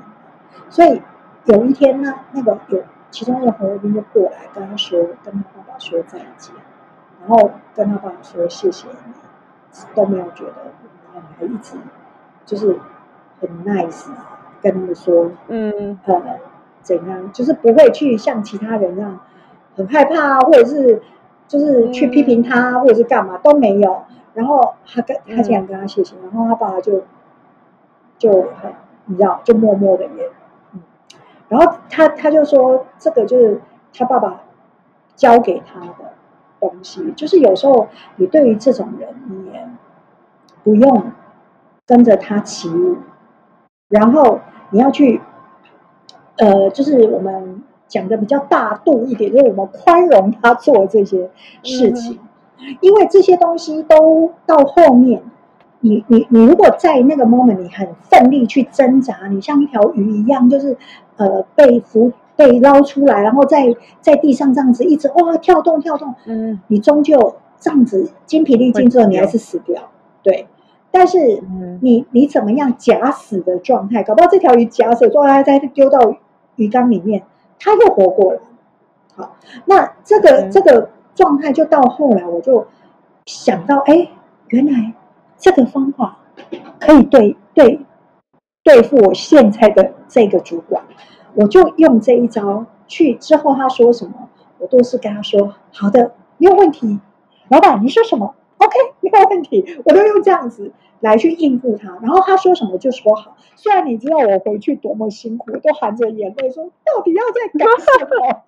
[0.71, 1.03] 所以
[1.45, 6.55] 有一天呢，那个有其中一个红卫兵就过来跟他说，跟他爸爸说再见，
[7.21, 9.13] 然后跟他爸爸说谢谢你，
[9.95, 10.73] 都没有觉得，
[11.13, 11.77] 然后还一直
[12.47, 12.79] 就是
[13.41, 14.07] 很 nice，
[14.63, 15.99] 跟他们说，嗯。
[16.07, 16.23] 呃
[16.83, 19.21] 怎样，就是不会去像其他人那样
[19.77, 21.03] 很害怕啊，或者是
[21.47, 24.03] 就是去批评他，嗯、或者是干嘛都没有。
[24.33, 27.03] 然后他跟他竟然跟他谢谢，然后他爸爸就
[28.17, 28.31] 就
[28.63, 28.73] 很
[29.05, 30.31] 你知道，就默默的也嗯，
[31.51, 33.61] 然后他他就说这个就是
[33.93, 34.41] 他爸爸
[35.17, 35.95] 教给他的
[36.61, 39.69] 东西，就是有时候你对于这种人，你也
[40.63, 41.13] 不用
[41.87, 42.97] 跟着他起舞，
[43.89, 45.21] 然后你要去
[46.37, 51.31] 呃，就是我们讲的比较大度一点，就是我们宽容他做这些
[51.63, 52.15] 事情。
[52.15, 52.27] 嗯
[52.83, 55.23] 因为这些东西都到后面，
[55.81, 60.77] 你你你如果在那个 moment 你很奋力去挣扎，你像一条鱼一样，就是
[61.17, 69.91] 呃被浮被捞出来，然后在在地上这样子一直哇跳动跳动，嗯，你终究这样子精疲力尽之后，你还是死掉，
[70.23, 70.47] 对。
[70.91, 71.43] 但是
[71.81, 76.17] 你你怎么样假死的状态，搞不好这条鱼假死的状态再丢到
[76.57, 77.23] 鱼缸里面，
[77.59, 78.41] 它又活过了。
[79.15, 80.91] 好，那这个、嗯、这个。
[81.13, 82.67] 状态就到后来，我就
[83.27, 84.09] 想到，哎，
[84.49, 84.95] 原来
[85.41, 86.19] 这个方法
[86.79, 87.81] 可以对对
[88.63, 90.85] 对付我现在的这个主管，
[91.35, 93.15] 我就用这一招去。
[93.15, 97.01] 之后他说什么，我都是跟他说好的，没有问题。
[97.49, 99.81] 老板，你说什么？OK，没有问题。
[99.85, 101.99] 我都用这样子来去应付他。
[102.03, 103.37] 然后他说什么就说好。
[103.57, 108.43] 虽然你知道我回去多么辛苦，都含着眼泪说，到底要再干什么？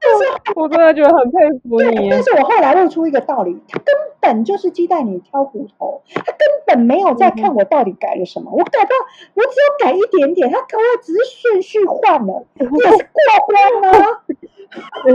[0.00, 0.24] 但 是
[0.56, 2.10] 我真的觉得很佩服你。
[2.10, 8.50] 但是我后来悟出一个道理，他根本就是鸡蛋里挑骨头，他根本没有在看我到底改了什么。
[8.50, 8.90] 我改到
[9.34, 12.80] 我只有改一点点，他给我只是顺序换了，也是过
[13.46, 14.22] 关 了。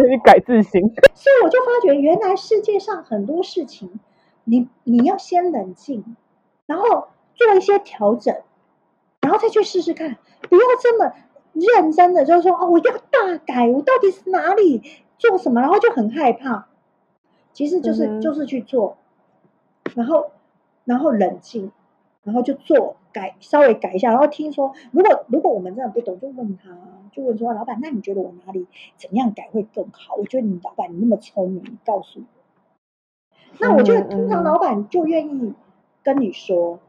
[0.08, 0.82] 你改自新。
[1.14, 4.00] 所以我就发觉，原来世界上很多事情，
[4.44, 6.16] 你你要先冷静，
[6.66, 8.36] 然后做一些调整，
[9.22, 10.18] 然后再去试试看，
[10.50, 11.12] 不要这么。
[11.60, 14.84] 认真的就是说哦，我要大改，我到底是哪里
[15.18, 16.68] 做什么，然后就很害怕。
[17.54, 18.98] 其实就是、嗯、就是去做，
[19.96, 20.32] 然后
[20.86, 21.72] 然后冷静，
[22.24, 26.78] 然后就做改，稍微改一下，然后听说，如果如果我们真的不懂，就问他，
[27.12, 30.16] 就问说老板，那你觉得我哪里怎样改会更好？
[30.16, 32.26] 我觉得你老板你那么聪明，你告诉我。
[33.60, 35.54] 那我觉得通常老板就愿意
[36.04, 36.80] 跟你说。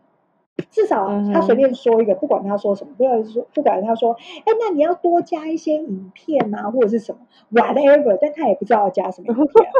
[0.70, 4.12] 至少他随便说一个，不管他说什么，不要说，不管他说，
[4.44, 7.20] 哎，那你要多加一些影片啊，或者是什么
[7.52, 9.70] ，whatever，但他也不知道要加什么影片，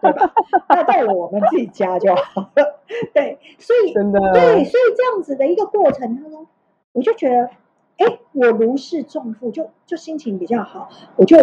[0.00, 0.34] 对吧？
[0.70, 2.80] 那到了我们自己加就好了，
[3.12, 6.46] 对，所以真的对，所以这样子的一个过程当中，
[6.92, 7.50] 我就觉得，
[7.98, 11.36] 哎，我如释重负，就就心情比较好，我就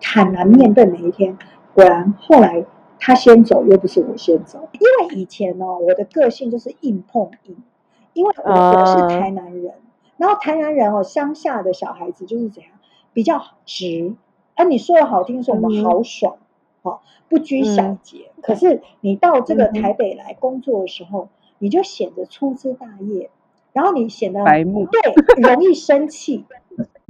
[0.00, 1.36] 坦然面对每一天。
[1.74, 2.64] 果然后来
[2.98, 7.56] 他先走，又不是我先走，因为以前呢、哦，我的个性就是硬碰硬。
[8.18, 9.74] 因为我我是台南人，uh,
[10.16, 12.72] 然后台南人哦，乡下的小孩子就是怎样，
[13.12, 14.16] 比较直。
[14.56, 16.36] 啊，你说的好听，是我们豪爽，
[16.82, 18.32] 好、嗯、不拘小节。
[18.34, 23.30] 嗯、可是你到这个台北来工作的时候，嗯、你就显得粗枝大叶，
[23.72, 25.00] 然后你显得白目，对，
[25.40, 26.44] 容易生气。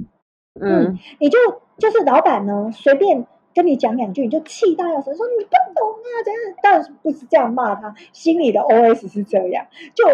[0.61, 1.39] 嗯，你就
[1.79, 6.41] 就是老板呢，随便跟你讲两句，你就气到要死，说你不懂啊，怎样？
[6.61, 10.05] 当然不是这样骂他，心里的 OS 是这样，就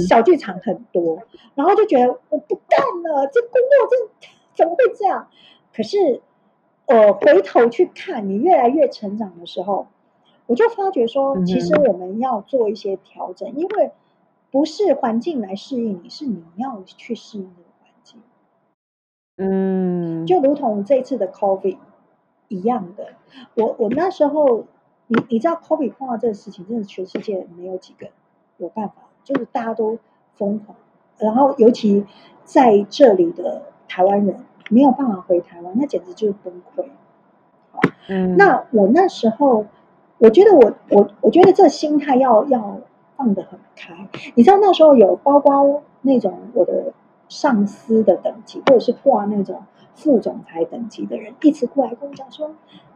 [0.00, 5.28] 小剧场很多，嗯、然后就觉得我不干了，这工作这怎么会这样？
[5.74, 6.22] 可是，
[6.86, 9.88] 呃，回头去看你越来越成长的时候，
[10.46, 13.90] 我就发觉说，其实我们要做一些调整，嗯、因为
[14.52, 18.22] 不是环境来适应你，是你要去适应这个环境。
[19.36, 21.76] 嗯，就如同这次的 COVID
[22.54, 23.08] 一样的，
[23.54, 24.64] 我我那时候，
[25.08, 28.08] 你你知道 Kobe 碰到这个事情，真的全世界没有几个
[28.58, 29.98] 有办法，就是大家都
[30.34, 30.76] 疯狂，
[31.18, 32.06] 然后尤其
[32.44, 36.86] 在这里的台湾人没有办法回台湾，那简直就是崩溃。
[38.08, 39.66] 嗯，那我那时候。
[40.18, 42.78] 我觉得我我我觉得这心态要要
[43.16, 44.08] 放得很开。
[44.36, 46.94] 你知道那时候有包括那种我的
[47.28, 49.64] 上司的等级，或者是挂那种
[49.94, 52.48] 副总裁等级的人，一直过来跟我讲说：“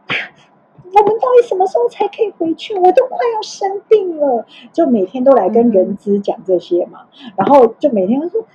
[0.83, 2.75] 我们到底什么时候才可以回去？
[2.75, 8.45] 我都快要生病了。”就每天都来跟人资讲这些嘛，嗯、然后就每天都说：“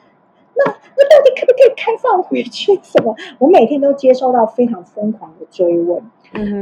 [0.54, 2.78] 那那到底可不可以开放回去？
[2.82, 6.02] 什么？”我每天都接收到非常疯狂的追问。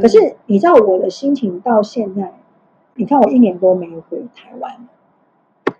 [0.03, 2.35] 可是你知道我的心情到现在，
[2.95, 4.87] 你看我一年多没有回台湾，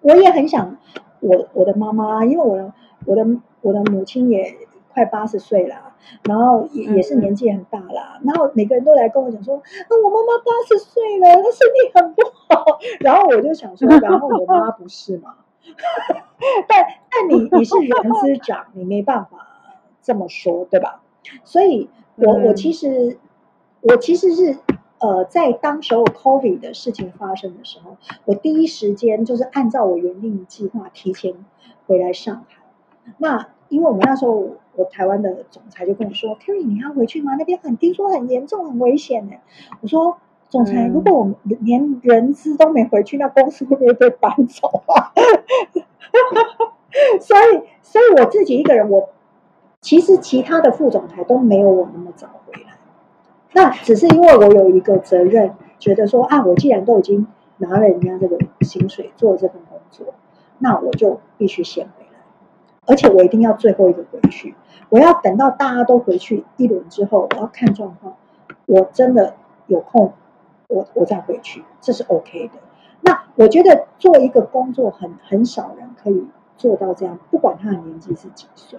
[0.01, 0.79] 我也很想
[1.21, 2.73] 我我的妈妈，因为我的
[3.05, 3.27] 我的
[3.61, 4.57] 我的母亲也
[4.95, 5.92] 快八十岁了，
[6.25, 15.37] 然后也也是年纪很大了，然后每个人都来跟我讲说，那我妈妈八十岁了，她身体很不好，然后我就想说，然后我妈不是吗？
[16.69, 19.47] 但但你你是人资长，你没办法
[20.03, 21.03] 这么说，对吧？
[21.45, 23.19] 所以我我其实。
[23.85, 24.59] 我其实是，
[25.01, 31.35] 呃，在当时候 COVID 的事情发生的时候，我第一时间就是按照我原定计划提前
[31.89, 32.63] 回来上海。
[33.19, 37.35] 那因为我们那时候，我台湾的总裁就跟我说：“Kerry，你要回去吗？
[37.39, 39.33] 那边很听说很严重，很危险呢。”
[39.83, 40.19] 我说
[40.49, 45.13] ：“总裁，如果我们连人资都没回去，那公司会不会被搬走啊？”
[47.21, 49.09] 所以，所以我自己一个人，我
[49.81, 52.77] 其实其他的副总裁都没有我那么早回来。
[53.53, 57.27] 那只是因为我有一个责任，觉得说啊，我既然都已经
[57.59, 60.15] 拿了人家这个薪水做这份工作，
[60.59, 62.02] 那我就必须先回来，
[62.87, 64.55] 而且我一定要最后一个回去。
[64.89, 68.17] 我要等到大家都回去一轮之后，我要看状况，
[68.67, 69.35] 我真的
[69.67, 70.13] 有空，
[70.69, 72.55] 我我再回去，这是 OK 的。
[73.01, 76.27] 那我觉得做一个工作很很少人可以
[76.57, 78.79] 做到这样，不管他的年纪是几岁。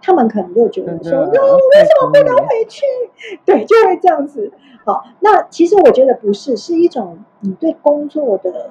[0.00, 2.82] 他们可能就觉得说：“那我为什么不能回去？”
[3.44, 4.52] 对，就会这样子。
[4.86, 8.70] 好，那其实我觉得不是，是一种你对工作的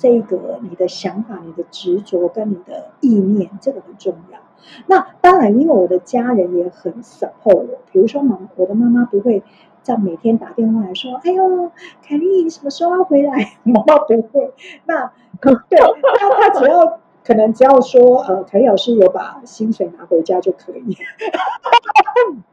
[0.00, 4.38] 这个你的想法、你的执着跟你的意念，这个很重要。
[4.86, 9.42] 那当然，因为我的家人也很 support 我，比如说妈，我的妈妈不会
[9.82, 11.70] 在每天打电话来说：“哎呦，
[12.02, 14.52] 凯莉，你什么时候要回来？” 妈妈不会。
[14.86, 15.12] 那
[15.68, 15.78] 对
[16.18, 16.98] 他，他只要。
[17.22, 20.96] 可能只要说，呃，凯莉老师有把薪水拿回家就可以。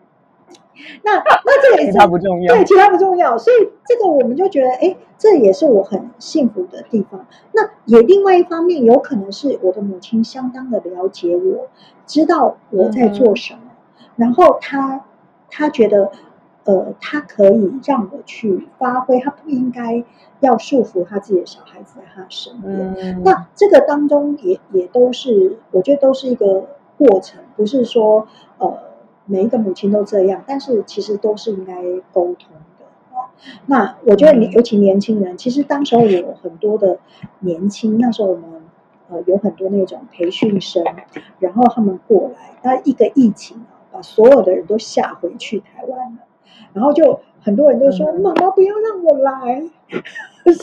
[1.05, 3.37] 那那这个也是，其他不重要，对，其他不重要。
[3.37, 7.25] 所以这个我们就觉得，哎，这也是我很幸福的地方。
[7.53, 11.67] 那也另外一方面，有可能是我的母亲相当的了解我，
[12.05, 13.59] 知道我在做什么，
[13.99, 15.05] 嗯、然后她
[15.49, 16.11] 她觉得。
[16.69, 20.03] 呃，她可以让我去发挥，她不应该
[20.41, 22.93] 要束缚她自己的小孩子在她身边。
[22.99, 26.67] 嗯、那这个当中也也都是，我觉得都是一个
[26.97, 28.27] 过程，不是说
[28.57, 28.77] 呃
[29.27, 31.75] 每一个母亲都这样，但是其实都是应该
[32.11, 32.49] 沟通
[32.79, 32.85] 的。
[33.13, 33.29] 哦、
[33.67, 36.99] 那我觉得尤其年轻人，其实当时候有很多的
[37.39, 38.63] 年轻，那时候我们
[39.09, 40.83] 呃有很多那种培训生，
[41.39, 46.19] 然后他们过来，那一个疫情把所有的人都吓回去台湾了。
[46.73, 49.63] 然后就很多人都说：“妈妈不要让我来，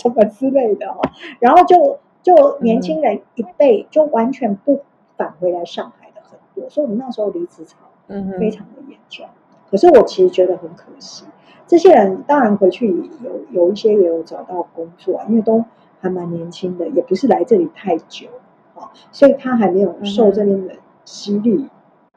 [0.00, 1.00] 什么之类的哦。”
[1.40, 4.82] 然后就就年轻人一辈就完全不
[5.16, 7.78] 返回来上海的很多，所以我们那时候离职潮
[8.38, 9.26] 非常的严重。
[9.70, 11.24] 可是我其实觉得很可惜，
[11.66, 12.88] 这些人当然回去
[13.22, 15.64] 有有一些也有找到工作，啊因为都
[16.00, 18.28] 还蛮年轻的，也不是来这里太久
[18.74, 20.74] 啊，所以他还没有受这边的
[21.04, 21.68] 洗礼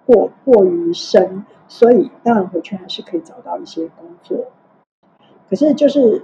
[0.05, 1.45] 过过于深。
[1.69, 4.45] 所以当然回去还是可以找到一些工作，
[5.49, 6.23] 可是就是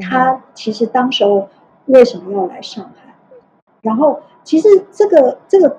[0.00, 1.48] 他其实当时候
[1.86, 3.12] 为什么要来上海？
[3.82, 5.78] 然后其实这个这个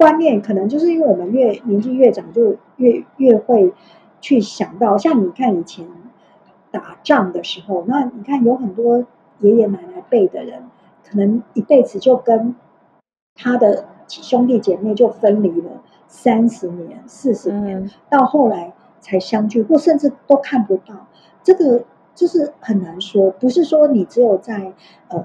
[0.00, 3.70] 观念可能就是因为我们越年纪越长，就越越会
[4.22, 5.86] 去想到，像你看以前
[6.70, 9.04] 打仗的时候，那你看有很多
[9.40, 10.62] 爷爷奶奶辈的人，
[11.06, 12.56] 可能一辈子就跟
[13.34, 15.82] 他的兄弟姐妹就分离了。
[16.08, 21.06] 三十年、四十年，到后来才相聚，或甚至都看不到，
[21.42, 21.84] 这个
[22.14, 23.30] 就是很难说。
[23.32, 24.72] 不是说你只有在
[25.08, 25.20] 呃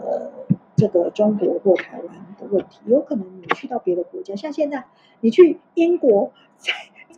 [0.76, 4.86] 这个中国或台湾的问题，有可能你去到别的国家，像现在
[5.21, 6.32] 你去英国，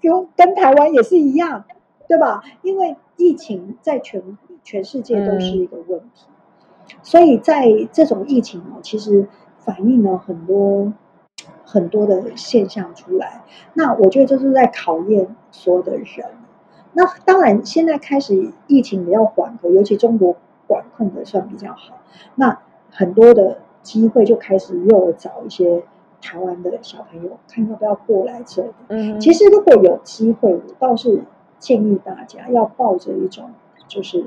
[0.02, 1.66] 跟跟台湾也是一样，
[2.08, 2.44] 对吧？
[2.62, 6.28] 因为疫情在全全世界都是一个问题，
[6.90, 9.28] 嗯、所以在这种疫情哦，其实
[9.60, 10.94] 反映了很多。
[11.64, 13.44] 很多的现象出来，
[13.74, 16.08] 那我觉得这是在考验所有的人。
[16.94, 22.00] 那当然，现在开始疫情比较缓和，尤其中国管控的算比较好，
[22.36, 22.62] 那
[22.98, 25.84] 很多的机会就开始又找一些
[26.20, 28.74] 台湾的小朋友，看要不要过来这里。
[28.88, 31.22] 嗯，其实如果有机会，我倒是
[31.60, 33.52] 建议大家要抱着一种，
[33.88, 34.26] 就是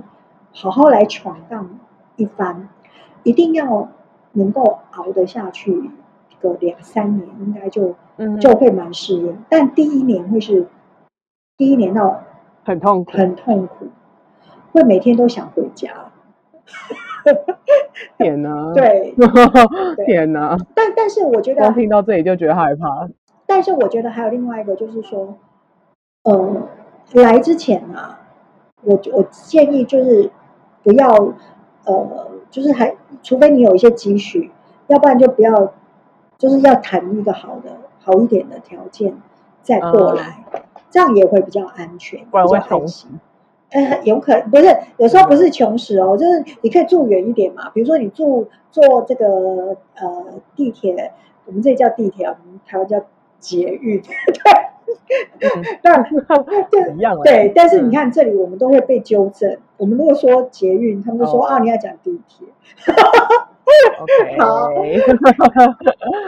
[0.53, 1.81] 好好来闯荡
[2.15, 2.69] 一番，
[3.25, 3.89] 一定要
[4.35, 5.91] 能够熬得下去。
[6.41, 7.95] 个两三年应该就
[8.41, 10.67] 就会蛮适应，嗯、但第一年会是
[11.59, 12.23] 第一年到
[12.65, 13.89] 很痛苦，很痛苦，
[14.73, 15.91] 会每天都想回家。
[18.19, 18.73] 天哪！
[18.75, 19.15] 对，
[20.07, 20.57] 天哪！
[20.75, 23.09] 但但是我觉得，刚听到这里就觉得害怕。
[23.47, 25.37] 但是我觉得还有另外一个，就是说，
[26.25, 26.69] 呃，
[27.15, 28.21] 来之前啊，
[28.83, 30.31] 我我建议就是
[30.83, 31.09] 不要
[31.85, 34.51] 呃，就是还除非你有一些积蓄，
[34.87, 35.73] 要不然就不要。
[36.39, 39.15] 就是要谈一个好的、好一点的条件
[39.61, 43.09] 再过来，嗯、这样也会比较安全，不然会穷死。
[43.73, 47.71] 呃，有可能不是，有时候不是穷死哦，就是你可以住远一点嘛。
[47.71, 50.25] 比如说你住坐这个呃
[50.57, 51.13] 地铁，
[51.47, 53.01] 我们这里叫地铁，我们台湾叫
[53.39, 54.11] 捷运，对，
[55.83, 57.19] 那一样。
[57.25, 59.57] 对，但是你看这里，我们都会被纠正。
[59.77, 62.47] 我们如果说捷运，他们就说、哦、啊，你要讲地铁。
[64.39, 64.69] 好，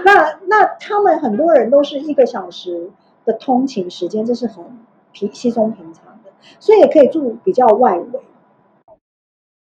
[0.04, 2.90] 那那他们很多人都是一个小时
[3.24, 4.64] 的通勤时间，这是很
[5.12, 6.11] 平稀松平常的，
[6.58, 8.20] 所以也可以住比较外围，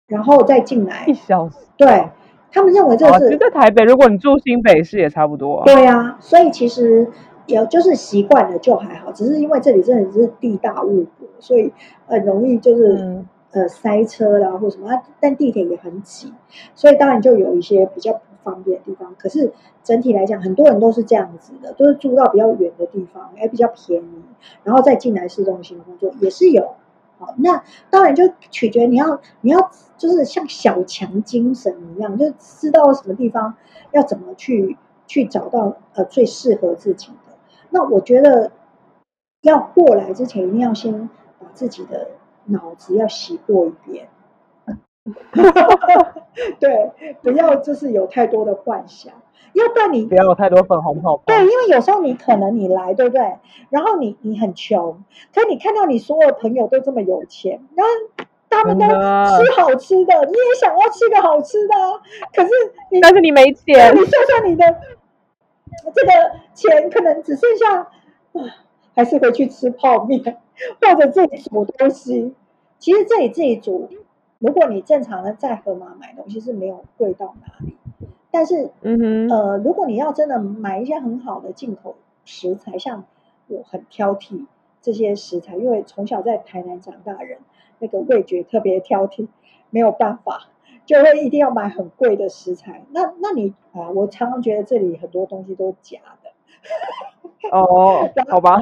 [0.08, 1.58] 然后再进来一小时。
[1.78, 2.10] 对，
[2.52, 5.64] 他们认为这是、哦、在台北，如果你住新北市也差不多。
[5.66, 7.08] 对呀、啊，所以其实
[7.46, 11.72] 也就是习惯了就还好，只是因为这里真的是地大物博，所以
[12.08, 12.94] 很容易就是。
[12.94, 14.90] 嗯呃，塞车啦，或什么，
[15.20, 16.34] 但地铁也很挤，
[16.74, 19.16] 所以当然就有一些比较不方便的地方。
[19.18, 24.24] 可是整体来讲，很多人都是这样子的，都是住到比较远的地方，还比较便宜，
[24.64, 26.76] 然后再进来市中心工作也是有。
[27.18, 33.56] 好，那当然就取决你要你要就是像小强精神一样，就知道什么地方
[33.92, 34.78] 要怎么去
[35.08, 37.38] 去找到呃最适合自己的。
[37.70, 38.52] 那我觉得
[39.42, 42.10] 要过来之前，一定要先把自己的。
[42.46, 44.10] 脑子要洗过一遍，
[46.60, 49.14] 对，不要就是有太多的幻想，
[49.54, 51.24] 要不然你不要有太多粉红泡泡。
[51.26, 53.38] 对，因为有时候你可能你来，对不对？
[53.70, 55.04] 然后你你很穷，
[55.34, 61.74] 可是你看到你所有的朋友都这么有钱，然后他们都吃好吃的，你也想要吃个好吃的，
[62.34, 62.50] 可是
[62.90, 64.66] 你但是你没钱，你算算你的
[65.94, 66.12] 这个
[66.54, 67.90] 钱，可能只剩下
[68.96, 70.38] 还是回去吃泡面。
[70.80, 72.36] 或者自己煮东西，
[72.78, 73.90] 其实这里自己煮，
[74.44, 77.78] 如果你正常的在盒马买东西是没有贵到哪里。
[78.30, 83.06] 但是，嗯哼，呃，如果你要真的买一些很好的进口食材，像
[83.48, 84.48] 我很挑剔
[84.82, 87.38] 这些食材，因为从小在台南长大人，
[87.80, 89.30] 那个味觉特别挑剔，
[89.70, 90.50] 没有办法，
[90.86, 92.84] 就会一定要买很贵的食材。
[92.92, 96.32] 那那你啊，我常常觉得这里很多东西都是假的。
[97.50, 98.62] 哦， 好吧，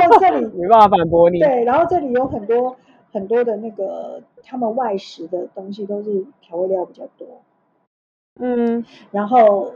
[0.00, 1.40] 然后这里没办法反驳你。
[1.40, 2.76] 对，然后这里有很多
[3.12, 7.26] 很多的那个他们外食的东西都是调味料比较多，
[8.40, 9.72] 嗯，然后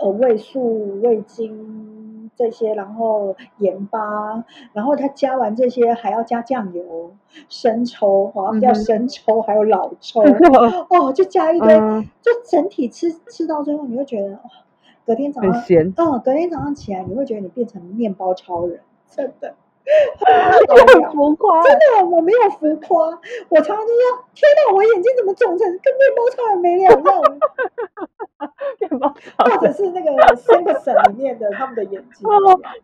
[0.00, 7.12] 呃味素、味精这些，然后盐巴，然后他加完这些还要加酱油、
[7.48, 10.20] 生抽，好像叫生抽，还有老抽，
[10.90, 11.68] 哦，就加一堆，
[12.20, 14.38] 就整体吃吃到最后，你会觉得。
[15.06, 19.54] 隔天早上，嗯咸，隔天早上起来，你会觉得你变成面包超人，真的，
[20.96, 23.06] 很浮夸，真的，我没有浮夸，
[23.48, 27.22] 我常常就说，天哪，我眼睛怎么肿成跟面包超人没两样？
[28.80, 32.28] 面包，或者是那个《Simpsons》里面的他们的眼睛，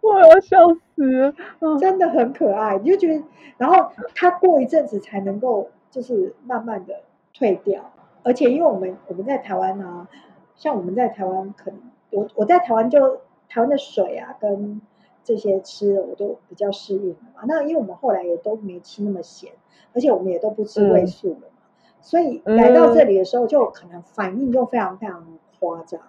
[0.00, 0.58] 我要笑
[0.94, 1.34] 死，
[1.80, 3.24] 真的很可爱，你就觉得，
[3.58, 7.00] 然后他过一阵子才能够，就是慢慢的
[7.34, 7.92] 退掉，
[8.22, 10.08] 而且因为我们我们在台湾呢、啊，
[10.54, 11.80] 像我们在台湾可能。
[12.14, 14.82] 我我在台湾就台湾的水啊，跟
[15.24, 17.42] 这些吃的我都比较适应了嘛。
[17.46, 19.52] 那因为我们后来也都没吃那么咸，
[19.94, 25.26] 而且我们也都不吃味素了嘛，嗯、所以来到这里的时候就可能反应就非常非常
[25.58, 26.00] 夸张，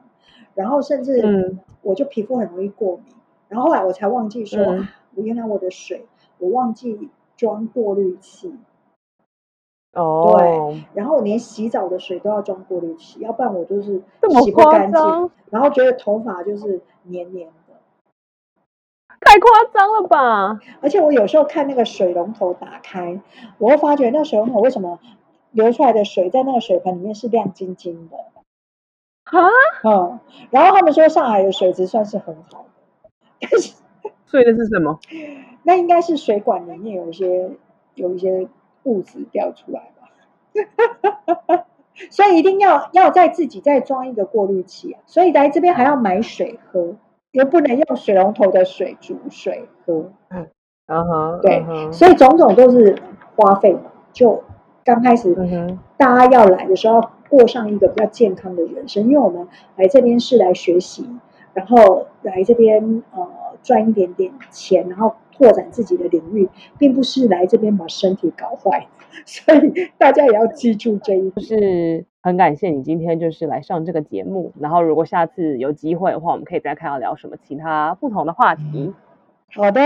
[0.56, 3.06] 然后甚至我就皮肤很容易过敏。
[3.50, 4.64] 然后后来我才忘记说，
[5.16, 6.08] 我原来我的水
[6.40, 8.56] 我忘记装过滤器。
[9.94, 14.02] 哦，对，然后我连洗澡的水都要装过滤器，要不然我就是
[14.42, 17.54] 洗不干净，然后觉得头发就是黏黏的，
[19.24, 20.60] 太夸张了吧！
[20.82, 23.20] 而且我有时候看那个水龙头打开，
[23.58, 25.00] 我会发觉那水龙头为什么
[25.52, 28.18] 流出来的水在那个水盆里面是亮晶晶的？
[29.26, 29.50] 啊？
[29.84, 30.20] 嗯，
[30.52, 32.66] 然后他们说上海的水质算是很好
[33.00, 33.74] 的，但是，
[34.26, 35.00] 所以那是什么？
[35.64, 37.52] 那应该是水管里面有一些
[37.96, 38.48] 有一些。
[38.86, 41.66] 物质掉出来了，
[42.12, 45.00] 所以一定要要在自己再装一个过滤器啊！
[45.06, 46.98] 所以来这边还要买水喝，
[47.34, 50.10] 又不能用水龙头的水煮水喝。
[50.30, 50.48] 嗯，
[50.88, 52.96] 啊哈，对，所以种种都是
[53.36, 53.92] 花费嘛。
[54.14, 54.42] 就
[54.86, 55.36] 刚开始，
[55.98, 61.06] 大家要来的时候，过上一个比较健康的人生，因为我们来这边是来学习，
[61.54, 63.28] 然后来这边呃
[63.62, 65.16] 赚一点点钱，然后。
[65.36, 68.86] 拓展自己的领域，并不是来这边把身体搞坏，
[69.26, 71.34] 所以大家也要记住这一点。
[71.34, 78.94] 就是很感谢你今天就是来上这个节目，然后如果下次有机会的话，我们可以再看要聊什么其他不同的话题。
[79.54, 79.82] 好的。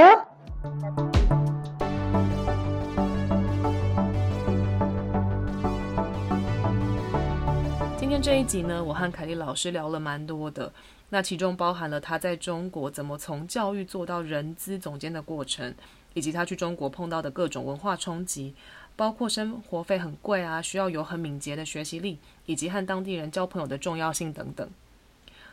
[7.97, 10.71] 今天这一集呢，我和凯丽老师聊了蛮多的。
[11.09, 15.73] 那其中包含了他在中国怎么从教育做到人资总监的过程，
[16.13, 18.53] 以及他去中国碰到的各种文化冲击，
[18.97, 24.69] 包括生活费很贵啊，需要有很敏捷的学习力，以及和当地人交朋友的重要性等等。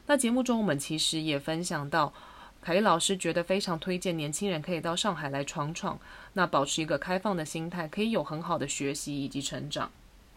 [0.06, 2.12] 那节目中我们其实也分享到，
[2.60, 5.96] 凯丽老师觉得非常推荐年轻人可以到上海来闯闯，
[6.32, 9.90] 那保持一个开放的心态，可以有很好的学习以及成长。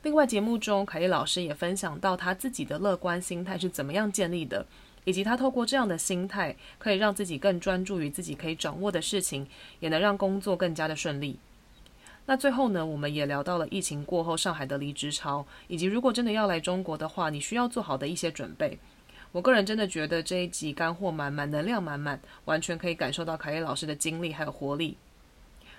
[0.03, 4.65] 另外节目中凯丽老师也分享到他自己的乐观心态是怎么样建立的。
[5.05, 9.47] 以及他透过这样的心态，可以让自己更专注于自己可以掌握的事情，
[9.79, 11.39] 也能让工作更加的顺利。
[12.29, 18.77] 那最后呢，我们也聊到了疫情过后上海的离职潮，以及如果真的要来中国的话，你需要做好的一些准备。
[19.31, 24.97] 我个人真的觉得这一集干货满满，能量满满，完全可以感受到凯丽老师的精力还有活力。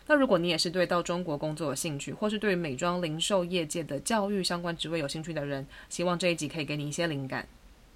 [0.07, 7.47] 那如果你也是对到中国工作有兴趣，或是对于美妆零售业界的教育相关职位有兴趣的人，希望这一集可以给你一些灵感。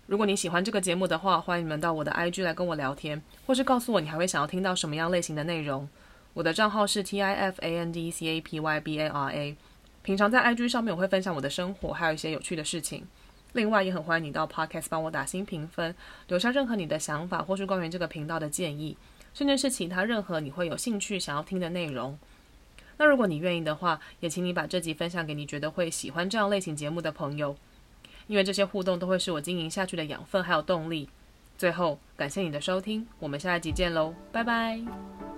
[0.06, 5.88] 如果你喜欢这个节目的话，欢迎你们到我的 IG 来跟我聊天，或是告诉我你还会想要听到什么样类型的内容。
[6.34, 9.56] 我的账号是 T I F A N D C A P Y B A R A。
[10.02, 13.06] 平常在 IG 上面我会分享我的生活，还有一些有趣的事情。
[13.52, 15.94] 另外也很欢迎你到 Podcast 帮我打新评分，
[16.28, 18.96] 留下任何你的想法，或是关于这个频道的建议，
[19.34, 22.18] 甚至是其他任何你会有兴趣想要听的内容。
[22.96, 27.54] 那如果你愿意的话，也请你把这集分享给你觉得会喜欢这样类型节目的朋友。
[28.26, 31.08] 因为这些互动都会是我经营下去的养分还有动力。
[31.58, 35.31] 最后，感谢你的收听，我们下一集见喽，拜拜。